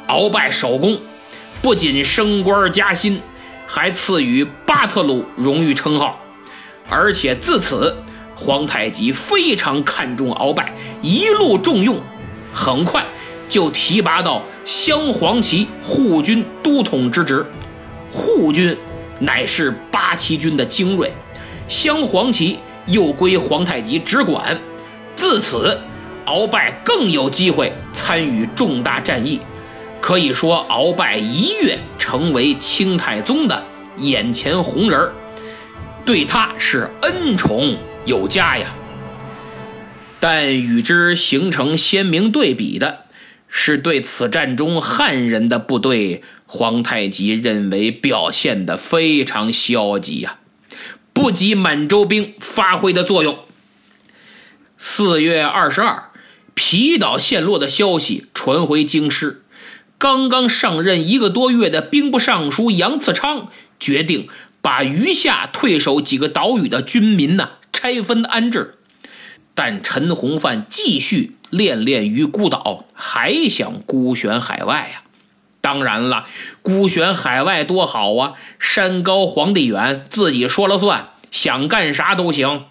[0.09, 1.01] 鳌拜首功，
[1.63, 3.21] 不仅升官加薪，
[3.67, 6.21] 还赐予巴特鲁荣誉称号。
[6.89, 7.97] 而且自此，
[8.37, 11.99] 皇太极非常看重鳌拜，一路重用，
[12.53, 13.05] 很快
[13.49, 17.45] 就提拔到镶黄旗护军都统之职。
[18.13, 18.77] 护军
[19.19, 21.13] 乃是八旗军的精锐，
[21.67, 24.61] 镶黄旗又归皇太极直管。
[25.17, 25.81] 自此，
[26.27, 29.41] 鳌拜更有机会参与重大战役。
[30.07, 33.67] 可以说，鳌拜一跃成为清太宗的
[33.97, 35.11] 眼前红人
[36.05, 38.73] 对他是恩宠有加呀。
[40.21, 43.01] 但与之形成鲜明对比的
[43.49, 50.39] 是，对此战中汉人的部队，皇太极认为表现的非常消极呀，
[51.13, 53.41] 不及满洲兵发挥的作用。
[54.79, 56.11] 四月二十二，
[56.55, 59.43] 皮岛陷落的消息传回京师。
[59.99, 63.49] 刚刚上任一个多月的兵部尚书杨次昌
[63.81, 64.29] 决定
[64.61, 68.79] 把余下退守几个岛屿的军民呢拆分安置，
[69.55, 75.03] 但陈洪范继续恋恋于孤岛，还想孤悬海外呀。
[75.61, 76.27] 当然了，
[76.63, 82.65] 孤悬海外多好啊，山高皇帝远，自己说了算，想干啥都行。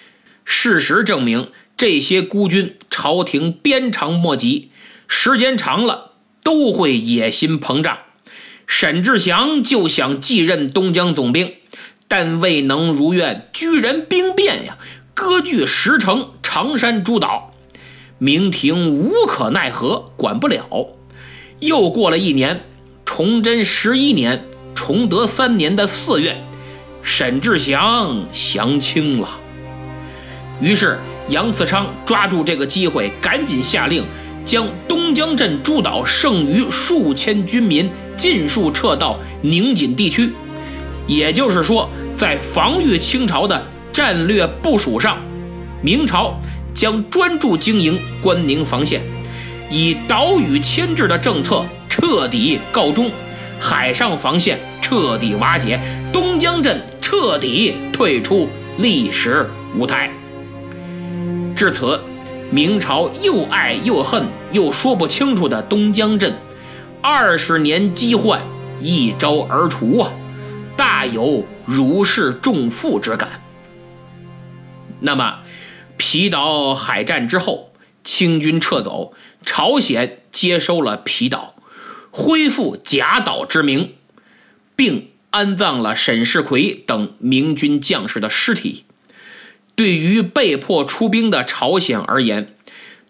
[0.43, 4.69] 事实证明，这些孤军朝廷鞭长莫及，
[5.07, 6.11] 时间长了。
[6.45, 7.97] 都会野心膨胀，
[8.67, 11.55] 沈志祥就想继任东江总兵，
[12.07, 14.77] 但未能如愿，居然兵变呀，
[15.15, 17.51] 割据石城、常山诸岛，
[18.19, 20.89] 明廷无可奈何，管不了。
[21.61, 22.63] 又过了一年，
[23.05, 26.45] 崇祯十一年，崇德三年的四月，
[27.01, 29.41] 沈志祥降清了。
[30.61, 34.05] 于是杨次昌抓住这个机会，赶紧下令
[34.45, 40.31] 将东江镇诸岛剩余数千军民尽数撤到宁锦地区。
[41.07, 45.17] 也就是说，在防御清朝的战略部署上，
[45.81, 46.39] 明朝
[46.73, 49.01] 将专注经营关宁防线，
[49.69, 53.11] 以岛屿牵制的政策彻底告终，
[53.59, 55.79] 海上防线彻底瓦解，
[56.11, 60.09] 东江镇彻底退出历史舞台。
[61.55, 61.99] 至此，
[62.51, 66.37] 明朝又爱又恨又说不清楚的东江镇，
[67.01, 68.41] 二十年积患
[68.79, 70.13] 一朝而除啊！
[70.77, 73.41] 大有如释重负之感。
[74.99, 75.39] 那么，
[75.97, 77.71] 皮岛海战之后，
[78.03, 81.55] 清军撤走，朝鲜接收了皮岛，
[82.11, 83.95] 恢复甲岛之名，
[84.75, 88.85] 并安葬了沈世奎等明军将士的尸体。
[89.75, 92.55] 对于被迫出兵的朝鲜而言，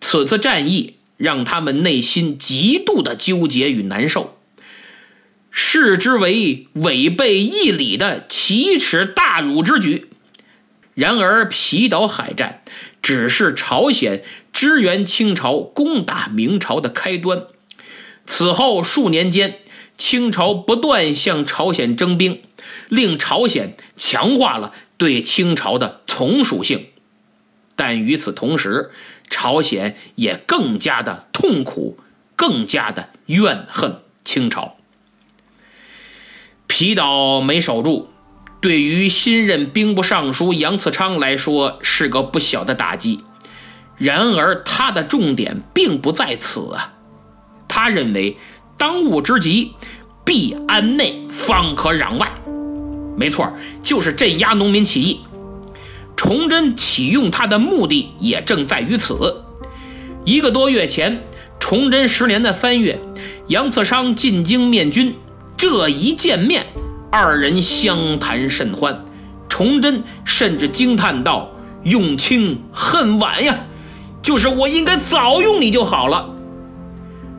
[0.01, 4.38] 此次战役让他们内心极度的纠结与难受。
[5.51, 10.09] 视之为违背义理的奇耻大辱之举。
[10.93, 12.61] 然而，皮岛海战
[13.01, 17.43] 只是朝鲜支援清朝攻打明朝的开端。
[18.26, 19.59] 此后数年间，
[19.97, 22.41] 清朝不断向朝鲜征兵，
[22.89, 26.88] 令朝鲜强化了对清朝的从属性。
[27.76, 28.91] 但与此同时，
[29.30, 32.00] 朝鲜也更加的痛苦，
[32.36, 34.78] 更加的怨恨清朝。
[36.68, 38.10] 皮岛没守住，
[38.62, 43.20] 对于新任兵部尚书杨次昌来说是个不小的打击。
[43.98, 46.93] 然而，他的重点并不在此啊。
[47.68, 48.38] 他认为，
[48.78, 49.74] 当务之急
[50.26, 52.32] 必安内，方可攘外。
[53.18, 55.22] 没错，就是镇压农民起义。
[56.16, 59.43] 崇祯启用他的目的也正在于此。
[60.24, 61.24] 一个多月前，
[61.59, 62.99] 崇祯十年的三月，
[63.47, 65.16] 杨次昌进京面君。
[65.57, 66.66] 这一见面，
[67.11, 69.03] 二人相谈甚欢。
[69.47, 71.51] 崇祯甚至惊叹道
[71.86, 73.59] ：“用卿恨晚呀，
[74.22, 76.30] 就是我应该早用你就好了。”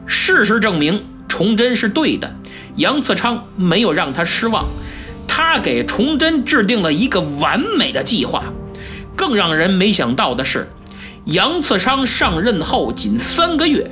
[0.07, 2.37] 事实证明，崇祯是对的。
[2.77, 4.67] 杨次昌没有让他失望，
[5.37, 8.43] 他给崇祯制定了一个完美的计划。
[9.15, 10.67] 更让人没想到的是，
[11.27, 13.91] 杨次昌上任后仅三个月，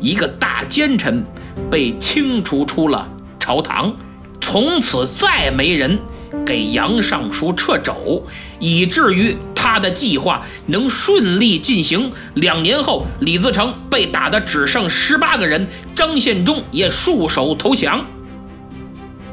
[0.00, 1.24] 一个大奸臣
[1.70, 3.08] 被清除出了。
[3.38, 3.94] 朝堂，
[4.40, 5.96] 从此再没人
[6.44, 8.26] 给杨尚书掣肘，
[8.58, 12.10] 以至于他的计划能顺利进行。
[12.34, 18.04] 两年后，李自成被打得只剩十八个人，张献忠也束手投降。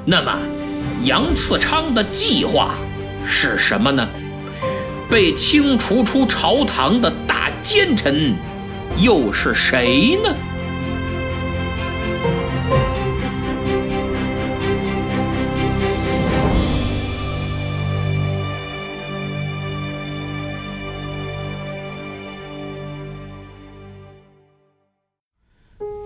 [0.05, 0.37] 那么，
[1.03, 2.75] 杨次昌的计划
[3.23, 4.07] 是什么呢？
[5.09, 8.35] 被清除出朝堂的大奸臣
[8.97, 10.35] 又是谁呢？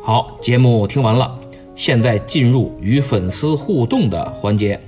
[0.04, 1.40] 好，节目听完了，
[1.82, 4.80] 现在进入与粉丝互动的环节。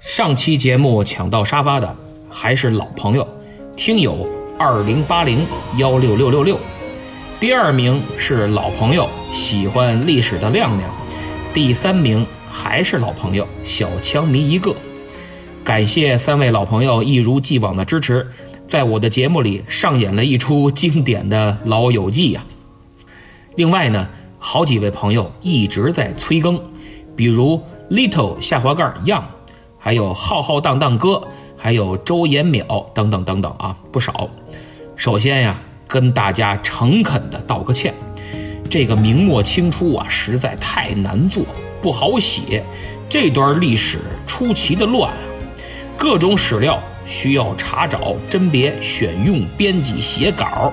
[0.00, 1.94] 上期节目抢到沙发的
[2.30, 3.28] 还是老朋友，
[3.76, 4.26] 听友
[4.58, 5.44] 二零八零
[5.76, 6.58] 幺六六六六。
[7.38, 10.90] 第二名是老朋友，喜欢历史的亮亮。
[11.52, 14.74] 第三名还是老朋友，小枪迷一个。
[15.62, 18.26] 感谢三位老朋友一如既往的支持，
[18.66, 22.42] 在我的节目里上演了一出经典的老友记呀。
[23.56, 24.08] 另外呢。
[24.42, 26.58] 好几位朋友一直在催更，
[27.14, 29.22] 比如 Little 下滑盖 Young，
[29.78, 31.22] 还有浩浩荡荡哥，
[31.58, 34.28] 还有周延淼等等等等啊，不少。
[34.96, 37.92] 首先呀，跟大家诚恳的道个歉，
[38.70, 41.44] 这个明末清初啊，实在太难做，
[41.82, 42.64] 不好写。
[43.08, 45.18] 这段历史出奇的乱啊，
[45.98, 50.72] 各种史料需要查找、甄别、选用、编辑、写稿，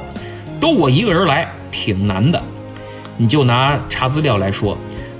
[0.59, 2.41] 都我一个人来，挺难的。
[3.17, 4.77] 你就拿查资料来说，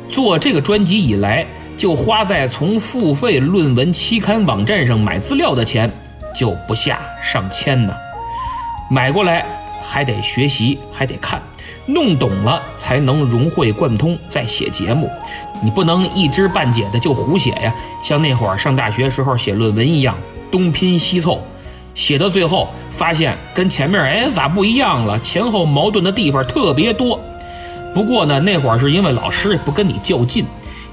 [0.10, 1.46] 做这个专辑以来，
[1.76, 5.92] 就花在从付费论文期刊网站上买资料的钱
[6.36, 7.94] 就不下上千呢。
[8.90, 9.46] 买过来
[9.82, 11.42] 还得学习，还得看，
[11.88, 15.10] 弄懂了才能融会贯通再写节目。
[15.64, 17.74] 你不能一知半解的就胡写呀，
[18.04, 20.16] 像那会儿上大学时候写论文一样，
[20.52, 21.42] 东拼西凑，
[21.96, 27.20] 写到最后发现跟前面哎咋不一样了，前后矛盾的地方特别多。
[27.98, 30.46] 不过呢，那会儿是因为老师也不跟你较劲，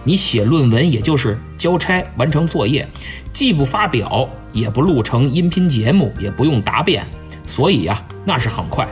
[0.04, 2.88] 你写论文也就是交差完成作业，
[3.30, 7.06] 既不发表，也不录成音频节目，也不用答辩，
[7.46, 8.88] 所以呀，那是很快。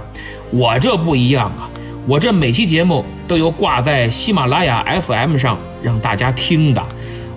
[0.51, 1.71] 我这不一样啊，
[2.07, 6.85] 我这每期节目都有挂在喜马拉雅 FM 上让大家听的，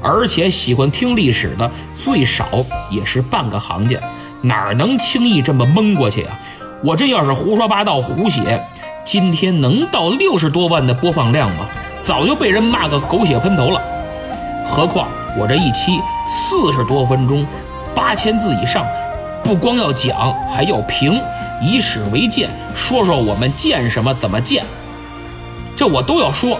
[0.01, 2.49] 而且喜欢听历史的最少
[2.91, 3.97] 也是半个行家，
[4.41, 6.37] 哪能轻易这么蒙过去啊？
[6.83, 8.61] 我这要是胡说八道、胡写，
[9.05, 11.67] 今天能到六十多万的播放量吗？
[12.03, 13.79] 早就被人骂个狗血喷头了。
[14.65, 17.45] 何况我这一期四十多分钟，
[17.93, 18.83] 八千字以上，
[19.43, 21.21] 不光要讲，还要评，
[21.61, 24.65] 以史为鉴，说说我们见什么怎么见，
[25.75, 26.59] 这我都要说。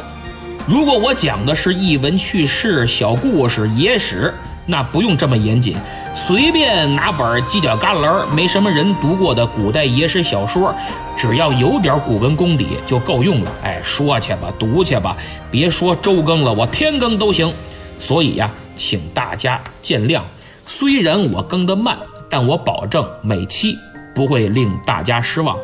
[0.68, 4.32] 如果我讲的是译文趣事、小故事、野史，
[4.68, 5.78] 那不用这么严谨，
[6.14, 10.74] 随便拿本犄角旮旯没什么人读过的古代野史小说，
[11.16, 13.52] 只要有点古文功底就够用了。
[13.64, 15.16] 哎，说去吧，读去吧，
[15.52, 17.54] 别说周更了，我天更都行。
[18.00, 20.22] 所以呀，请大家见谅。
[20.66, 21.98] 虽然我更得慢，
[22.30, 23.78] 但我保证每期
[24.16, 25.56] 不会令大家失望，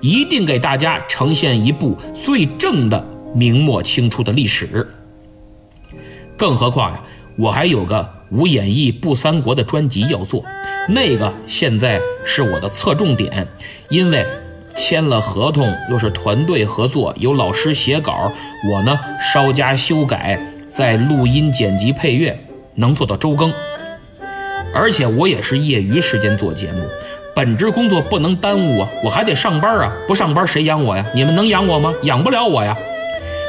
[0.00, 4.88] 一定给大家呈现一部最正的明末清初的历史。
[6.36, 7.00] 更何况呀，
[7.36, 10.44] 我还有个无演义不三国的专辑要做，
[10.88, 13.46] 那个现在是我的侧重点，
[13.88, 14.26] 因为
[14.74, 18.32] 签了合同，又是团队合作，有老师写稿，
[18.70, 18.98] 我呢
[19.32, 22.38] 稍加修改，再录音剪辑配乐，
[22.74, 23.52] 能做到周更。
[24.74, 26.80] 而且我也是业余时间做节目，
[27.34, 31.06] 本职工作不能耽误啊，我还得上班啊，不上班谁养我呀？
[31.14, 31.94] 你们能养我吗？
[32.02, 32.76] 养不了我呀。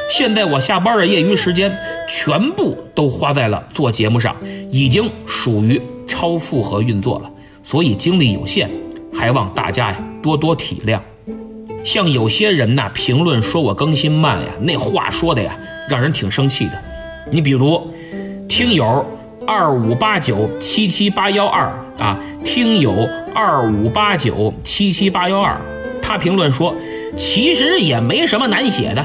[0.08, 1.76] 现在我下班的业余时间
[2.08, 4.34] 全部都花在了做节目上，
[4.70, 7.30] 已经属于超负荷运作了，
[7.62, 8.70] 所以精力有限，
[9.12, 11.00] 还望大家呀多多体谅。
[11.84, 15.56] 像有些人呐评论说我更新慢呀，那话说的呀
[15.88, 16.72] 让人挺生气的。
[17.30, 17.90] 你比如
[18.48, 19.04] 听友
[19.46, 21.66] 二五八九七七八幺二
[21.98, 25.60] 啊，听友二五八九七七八幺二，
[26.00, 26.74] 他评论说
[27.16, 29.04] 其实也没什么难写的。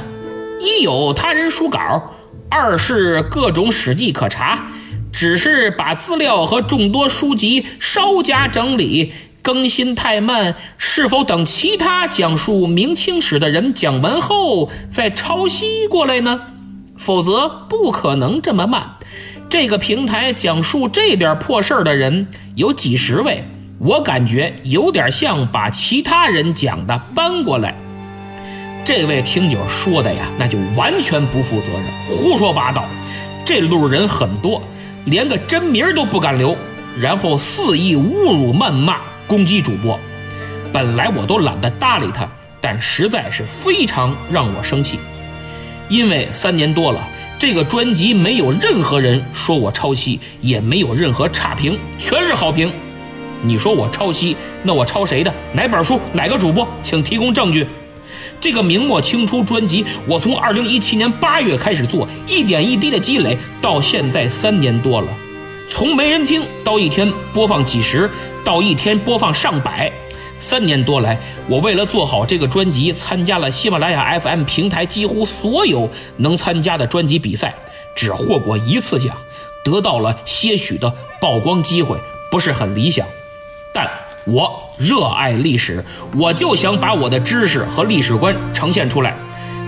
[0.61, 2.13] 一有他人书稿，
[2.49, 4.67] 二是各种史记可查，
[5.11, 16.41] 只是把资料和众多书籍稍加整理，更新太慢，是否等其他讲述明清史的人讲完后再抄袭过来呢？
[16.97, 18.97] 否则不可能这么慢。
[19.49, 23.43] 这个平台讲述这点破事儿的人有几十位，
[23.79, 27.75] 我感觉有点像把其他人讲的搬过来。
[28.83, 32.83] 这位听友说的呀，那就完全不负责任，胡说八道。
[33.45, 34.61] 这路人很多，
[35.05, 36.57] 连个真名都不敢留，
[36.99, 39.99] 然后肆意侮辱、谩骂、攻击主播。
[40.73, 42.27] 本来我都懒得搭理他，
[42.59, 44.99] 但实在是非常让我生气。
[45.87, 47.07] 因为三年多了，
[47.37, 52.71] 这个专辑没有任何人说我抄袭，也没有任何差评，全是好评。
[53.43, 55.33] 你说我抄袭，那我抄谁的？
[55.53, 55.99] 哪本书？
[56.13, 56.67] 哪个主播？
[56.81, 57.67] 请提供证据。
[58.41, 65.07] 这个明末清初专辑，我从二零一七年八月开始做，一点一滴的积累，到现在三年多了，
[65.69, 68.09] 从没人听到一天播放几十，
[68.43, 69.91] 到一天播放上百。
[70.39, 75.87] 三年多来，我为了做好这个专辑，参加了喜马拉雅 FM 平台几乎所有
[76.17, 77.53] 能参加的专辑比赛，
[77.95, 79.15] 只获过一次奖，
[79.63, 81.95] 得到了些许的曝光机会，
[82.31, 83.05] 不是很理想，
[83.71, 83.87] 但。
[84.23, 85.83] 我热爱历史，
[86.17, 89.15] 我就想把我的知识和历史观呈现出来，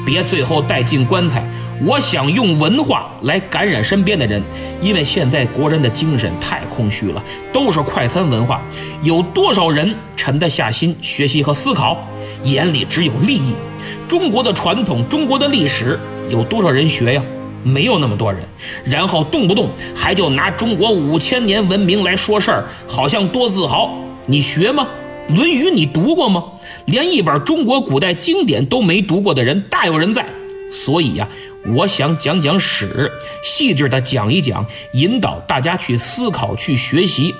[0.03, 1.47] 别最后带进棺材。
[1.85, 4.41] 我想用文化来感染身边的人，
[4.81, 8.59] 因为现在国人的精神太空虚了，都是快餐文化。
[9.03, 11.97] 有多少人沉得下心学习和思考？
[12.43, 13.53] 眼里只有利益。
[14.07, 15.99] 中国的传统，中国的历史，
[16.29, 17.21] 有多少人学呀？
[17.63, 18.41] 没有那么多人。
[18.83, 23.93] 然后动不动还就拿中国五千年文明来说事儿，好像多自豪。
[24.25, 24.87] 你学吗？
[25.29, 26.43] 《论语》你读过吗？
[26.85, 30.25] 连一本中国古代经典都没读过的人大有人在。
[30.71, 31.27] 所以呀，
[31.73, 33.11] 我想讲讲史，
[33.43, 37.33] 细致的讲一讲，引导大家去思考、去学习。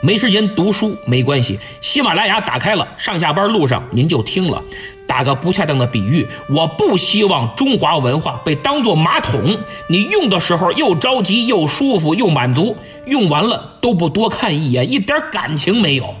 [0.00, 4.62] 没时间读书没关系，喜马拉雅打开了，上下班路上您就听了。
[5.06, 9.58] 打个不恰当的比喻，我不希望中华文化被当作马桶，
[9.88, 12.76] 你用的时候又着急又舒服又满足，
[13.06, 16.14] 用完了都不多看一眼，一点感情没有。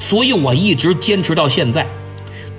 [0.00, 1.86] 所以我一直坚持到现在，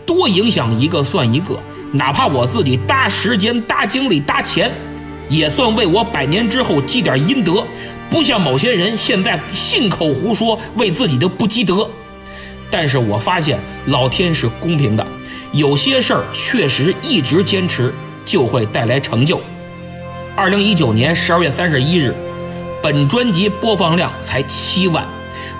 [0.06, 1.60] 多影响一个算一个，
[1.92, 4.72] 哪怕我自己搭时间、搭精力、搭钱，
[5.28, 7.66] 也算为我百年之后积点阴德。
[8.10, 11.90] 不像某些人现在信口胡说，为自己的不积德。
[12.70, 15.06] 但是我发现老天是公平的，
[15.52, 19.42] 有些事儿确实一直坚持就会带来成就。
[20.36, 22.16] 二零一九年十二月三十一日，
[22.82, 25.06] 本专辑播放量才七万。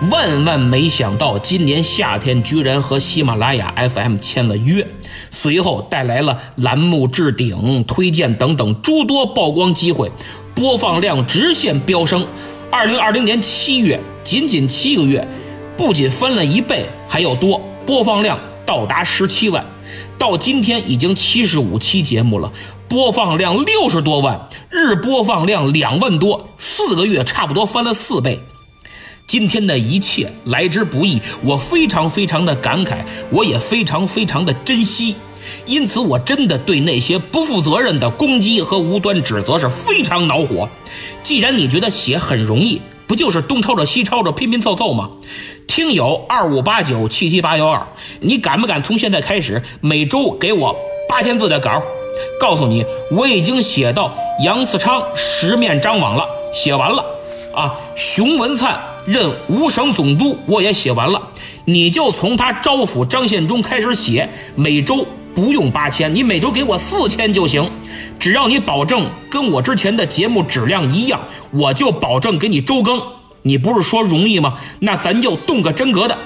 [0.10, 4.88] 万万没想到，今年夏天居然和喜马拉雅 FM 签了约，
[5.30, 10.12] 随后带来了栏目置顶、推荐等等诸多曝光机会，
[10.56, 12.26] 播放量直线飙升。
[12.72, 15.28] 二零二零年七月，仅仅七个月，
[15.78, 19.64] 不仅翻了一倍，还要多，播放量到达十七万。
[20.18, 22.52] 到今天已经七十五期节目了，
[22.88, 28.40] 播放量六十多万，日播放量两万多，四个月差不多翻了四倍。
[29.32, 32.98] 今天的一切来之不易，我非常非常的感慨，
[33.30, 35.16] 我也非常非常的珍惜，
[35.66, 40.68] 因此我真的对那些不负责任的攻击和无端指责是非常恼火。
[41.24, 45.10] 既然你觉得写很容易，不就是东抄着西抄着拼拼凑凑吗？
[45.66, 47.88] 听友二五八九七七八幺二，
[48.20, 50.76] 你敢不敢从现在开始每周给我
[51.08, 51.82] 八千字的稿？
[52.38, 54.14] 告诉你，我已经写到
[54.44, 57.06] 杨嗣昌十面张网了，写完了
[57.56, 58.78] 啊，熊文灿。
[59.06, 61.22] 任五省总督，我也写完了，
[61.66, 67.70] 你就从他招抚张献忠开始写，每周不用八千，你每周给我四千就行，
[68.20, 71.22] 只要你保证跟我之前的节目质量一样，
[71.52, 73.02] 我就保证给你周更。
[73.44, 74.60] 你不是说容易吗？
[74.80, 76.18] 那咱就动个真格的。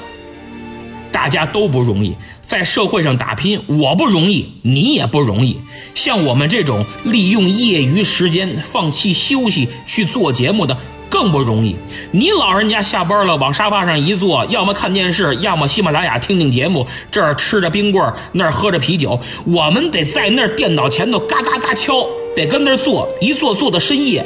[1.11, 5.57] 大家都不容易，在社会上打拼，我不容易，你也不容易。
[5.93, 10.77] 像我们这种利用业余时间放弃休息去做节目的。
[11.15, 11.77] 更不容易，
[12.11, 22.05] 你老人家下班了往沙发上一坐，要么看电视，要么喜马拉雅听听节目，这儿吃着冰棍儿，那儿喝着啤酒，我们得在那儿电脑前头嘎嘎嘎敲，
[22.35, 24.25] 得跟那儿坐，一坐坐到深夜。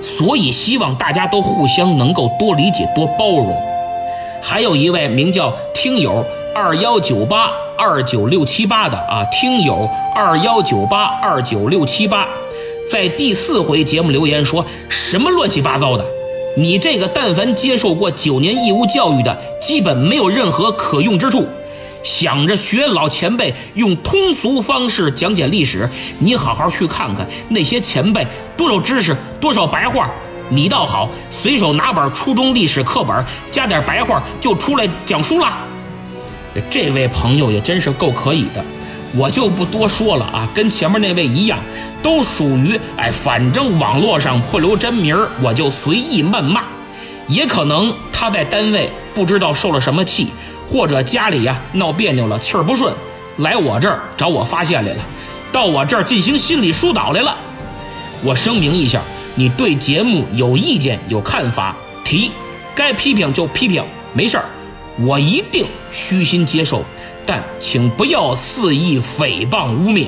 [0.00, 3.54] 所以希望大家都互相能够多理解、多包容。
[4.42, 12.26] 还有一位名叫听友二幺九八二九六七八的啊，听友二幺九八二九六七八。
[12.90, 16.04] 在第四回节目留言说什么乱七八糟的？
[16.56, 21.46] 你这个但凡接受过九年义务教育的，基本没有任何可用之处。
[22.02, 28.26] 想着学老前辈用通俗方式讲解历史，你好好去看看那些前辈
[28.56, 30.10] 多少知识，多少白话。
[30.48, 35.58] 你倒好，随手拿本初中历史课本，加点白话就出来讲书了。
[36.70, 38.64] 这位朋友也真是够可以的。
[39.16, 41.58] 我就不多说了啊，跟前面那位一样，
[42.02, 46.64] 都属于哎，反正网络上不留真名，我就随意谩骂。
[47.26, 50.28] 也可能他在单位不知道受了什么气，
[50.66, 52.92] 或者家里呀闹别扭了，气儿不顺，
[53.38, 55.06] 来我这儿找我发泄来了，
[55.52, 57.36] 到我这儿进行心理疏导来了。
[58.22, 59.00] 我声明一下，
[59.34, 62.30] 你对节目有意见有看法提，
[62.74, 64.44] 该批评就批评，没事儿，
[65.00, 66.82] 我一定虚心接受。
[67.28, 70.06] 但请不要肆意诽谤污蔑，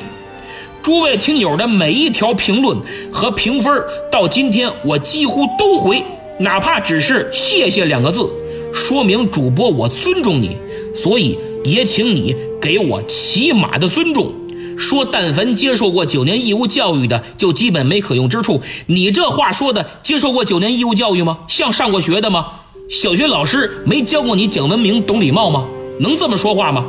[0.82, 2.78] 诸位听友的每一条评论
[3.12, 3.70] 和评分，
[4.10, 6.02] 到今天我几乎都回，
[6.38, 8.26] 哪怕只是谢谢两个字，
[8.72, 10.56] 说明主播我尊重你，
[10.94, 14.32] 所以也请你给我起码的尊重。
[14.78, 18.62] 说但凡接受过九年义务教育的，就基本没可用之处。
[18.86, 21.40] 你这话说的，接受过九年义务教育吗？
[21.48, 22.46] 像上过学的吗？
[22.88, 25.66] 小学老师没教过你讲文明、懂礼貌吗？
[25.98, 26.86] 能这么说话吗？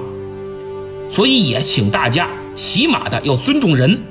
[1.11, 4.01] 所以也请大家起码的要尊重人。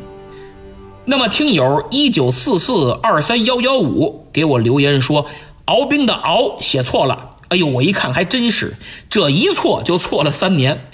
[1.07, 5.27] 那么听友一九四四二三幺幺五给我留言说，
[5.65, 7.31] 敖冰的敖写错了。
[7.49, 8.77] 哎呦，我一看还真是，
[9.09, 10.87] 这一错就错了三年。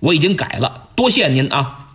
[0.00, 1.86] 我已经改了，多谢您啊。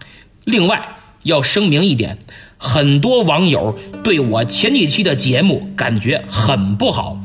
[0.45, 2.19] 另外要声明一点，
[2.57, 7.17] 很多网友对我前几期的节目感觉很不好，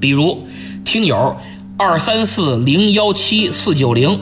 [0.00, 0.48] 比如
[0.84, 1.36] 听友
[1.76, 4.18] 二三四零幺七四九零。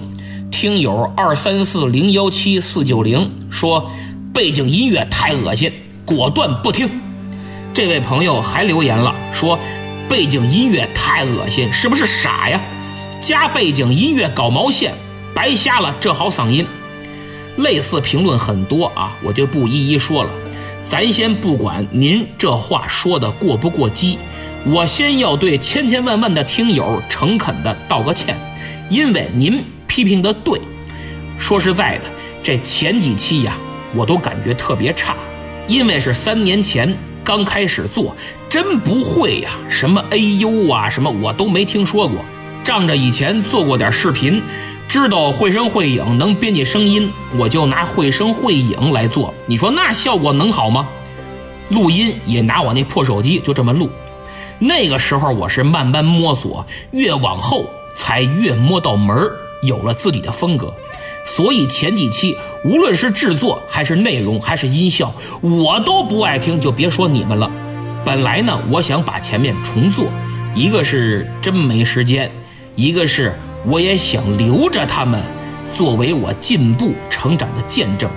[0.55, 3.91] 听友二三四零幺七四九零说
[4.33, 5.73] 背景音乐太恶心，
[6.07, 6.89] 果断不听。
[7.75, 9.59] 这位朋友还留言了，说
[10.09, 12.63] 背景音乐太恶心，是不是傻呀？
[13.21, 14.95] 加背景音乐搞毛线，
[15.35, 16.65] 白瞎了这好嗓音。
[17.57, 20.31] 类似评论很多啊，我就不一一说了。
[20.85, 24.21] 咱先不管您这话说的过不过激，
[24.65, 28.39] 我先要对千千万万的听友诚恳的道个歉，
[28.89, 29.74] 因为您。
[29.95, 30.61] 批评的对，
[31.39, 32.05] 说实在的，
[32.43, 33.57] 这前几期呀，
[33.95, 35.15] 我都感觉特别差，
[35.69, 38.17] 因为是三年前刚开始做，
[38.51, 42.17] 真不会呀，什么 AU 啊，什么我都没听说过。
[42.65, 44.43] 仗着以前做过点视频，
[44.89, 49.33] 知道绘声绘影能编辑声音，我就拿绘声绘影来做。
[49.47, 50.89] 你说那效果能好吗？
[51.69, 53.89] 录音也拿我那破手机就这么录。
[54.59, 57.65] 那个时候我是慢慢摸索，越往后
[57.97, 59.37] 才越摸到门儿。
[59.65, 60.73] 有了自己的风格，
[61.25, 67.51] 所以前几期无论是制作还是内容还是音效，我都不爱听，就别说你们了。
[68.05, 70.07] 本来呢，我想把前面重做，
[70.55, 72.31] 一个是真没时间，
[72.77, 73.35] 一个是
[73.67, 75.23] 我也想留着他们，
[75.73, 78.11] 作为我进步成长的见证。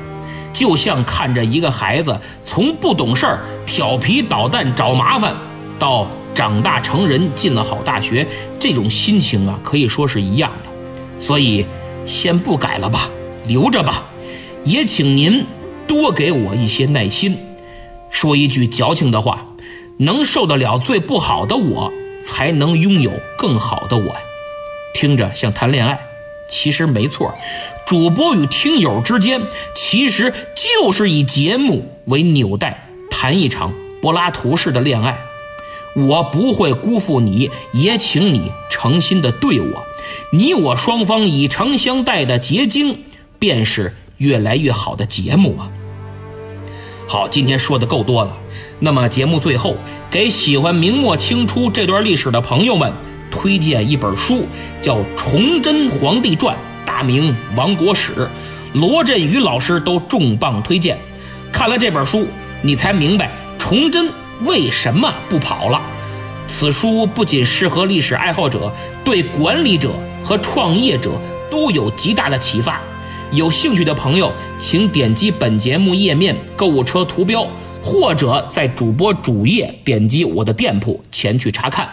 [0.54, 5.36] 就像看着一个孩子从不懂事儿、调皮捣蛋、找麻烦，
[5.78, 8.28] 到长大成人进了好大学，
[8.60, 10.67] 这种心情啊，可以说是一样的。
[11.20, 11.66] 所以，
[12.06, 13.10] 先不改了吧，
[13.48, 14.06] 留着吧。
[14.64, 15.46] 也请您
[15.88, 17.38] 多给我一些耐心。
[18.10, 19.46] 说一句矫情的话，
[20.00, 21.94] 能受得了最不好的我，
[22.24, 24.16] 才能拥有更好的我。
[24.94, 26.00] 听着像谈恋爱。
[26.50, 27.36] 其实没错，
[27.86, 29.42] 主播与听友之间
[29.76, 35.18] 其实就是以节目为纽带谈一场柏拉图式的恋爱。
[35.94, 39.84] 我不会辜负你，也请你诚心的对我。
[40.32, 43.00] 你我双方以诚相待的结晶，
[43.40, 45.70] 便是越来越好的节目啊。
[47.08, 48.38] 好，今天说的够多了，
[48.80, 49.78] 那么节目最后
[50.10, 52.92] 给喜欢明末清初这段历史的朋友们。
[53.30, 54.48] 推荐一本书，
[54.82, 56.56] 叫《崇祯皇帝传》，
[56.88, 58.28] 大明亡国史，
[58.74, 60.98] 罗振宇老师都重磅推荐。
[61.52, 62.26] 看了这本书，
[62.64, 63.30] 你才明白
[63.60, 64.10] 崇祯
[64.46, 65.80] 为什么不跑了。
[66.48, 68.74] 此书不仅适合历史爱好者，
[69.08, 71.12] 对管理者和创业者
[71.50, 72.82] 都有极大的启发。
[73.32, 74.30] 有兴趣的朋友，
[74.60, 77.48] 请点击本节目页面购物车图标，
[77.82, 81.88] 或者在主播主页点击我的店铺前去查看。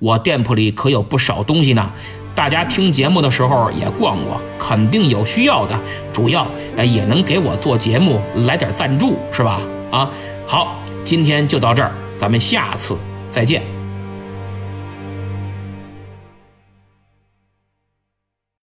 [0.00, 1.90] 我店铺里可有不少东西呢，
[2.34, 5.80] 大家听节目的时候也逛逛，肯定有需要的。
[6.12, 6.46] 主要
[6.76, 9.62] 也能给我做节目来点赞助，是吧？
[9.90, 10.10] 啊，
[10.46, 12.98] 好，今天就到这儿，咱们下次
[13.30, 13.79] 再见。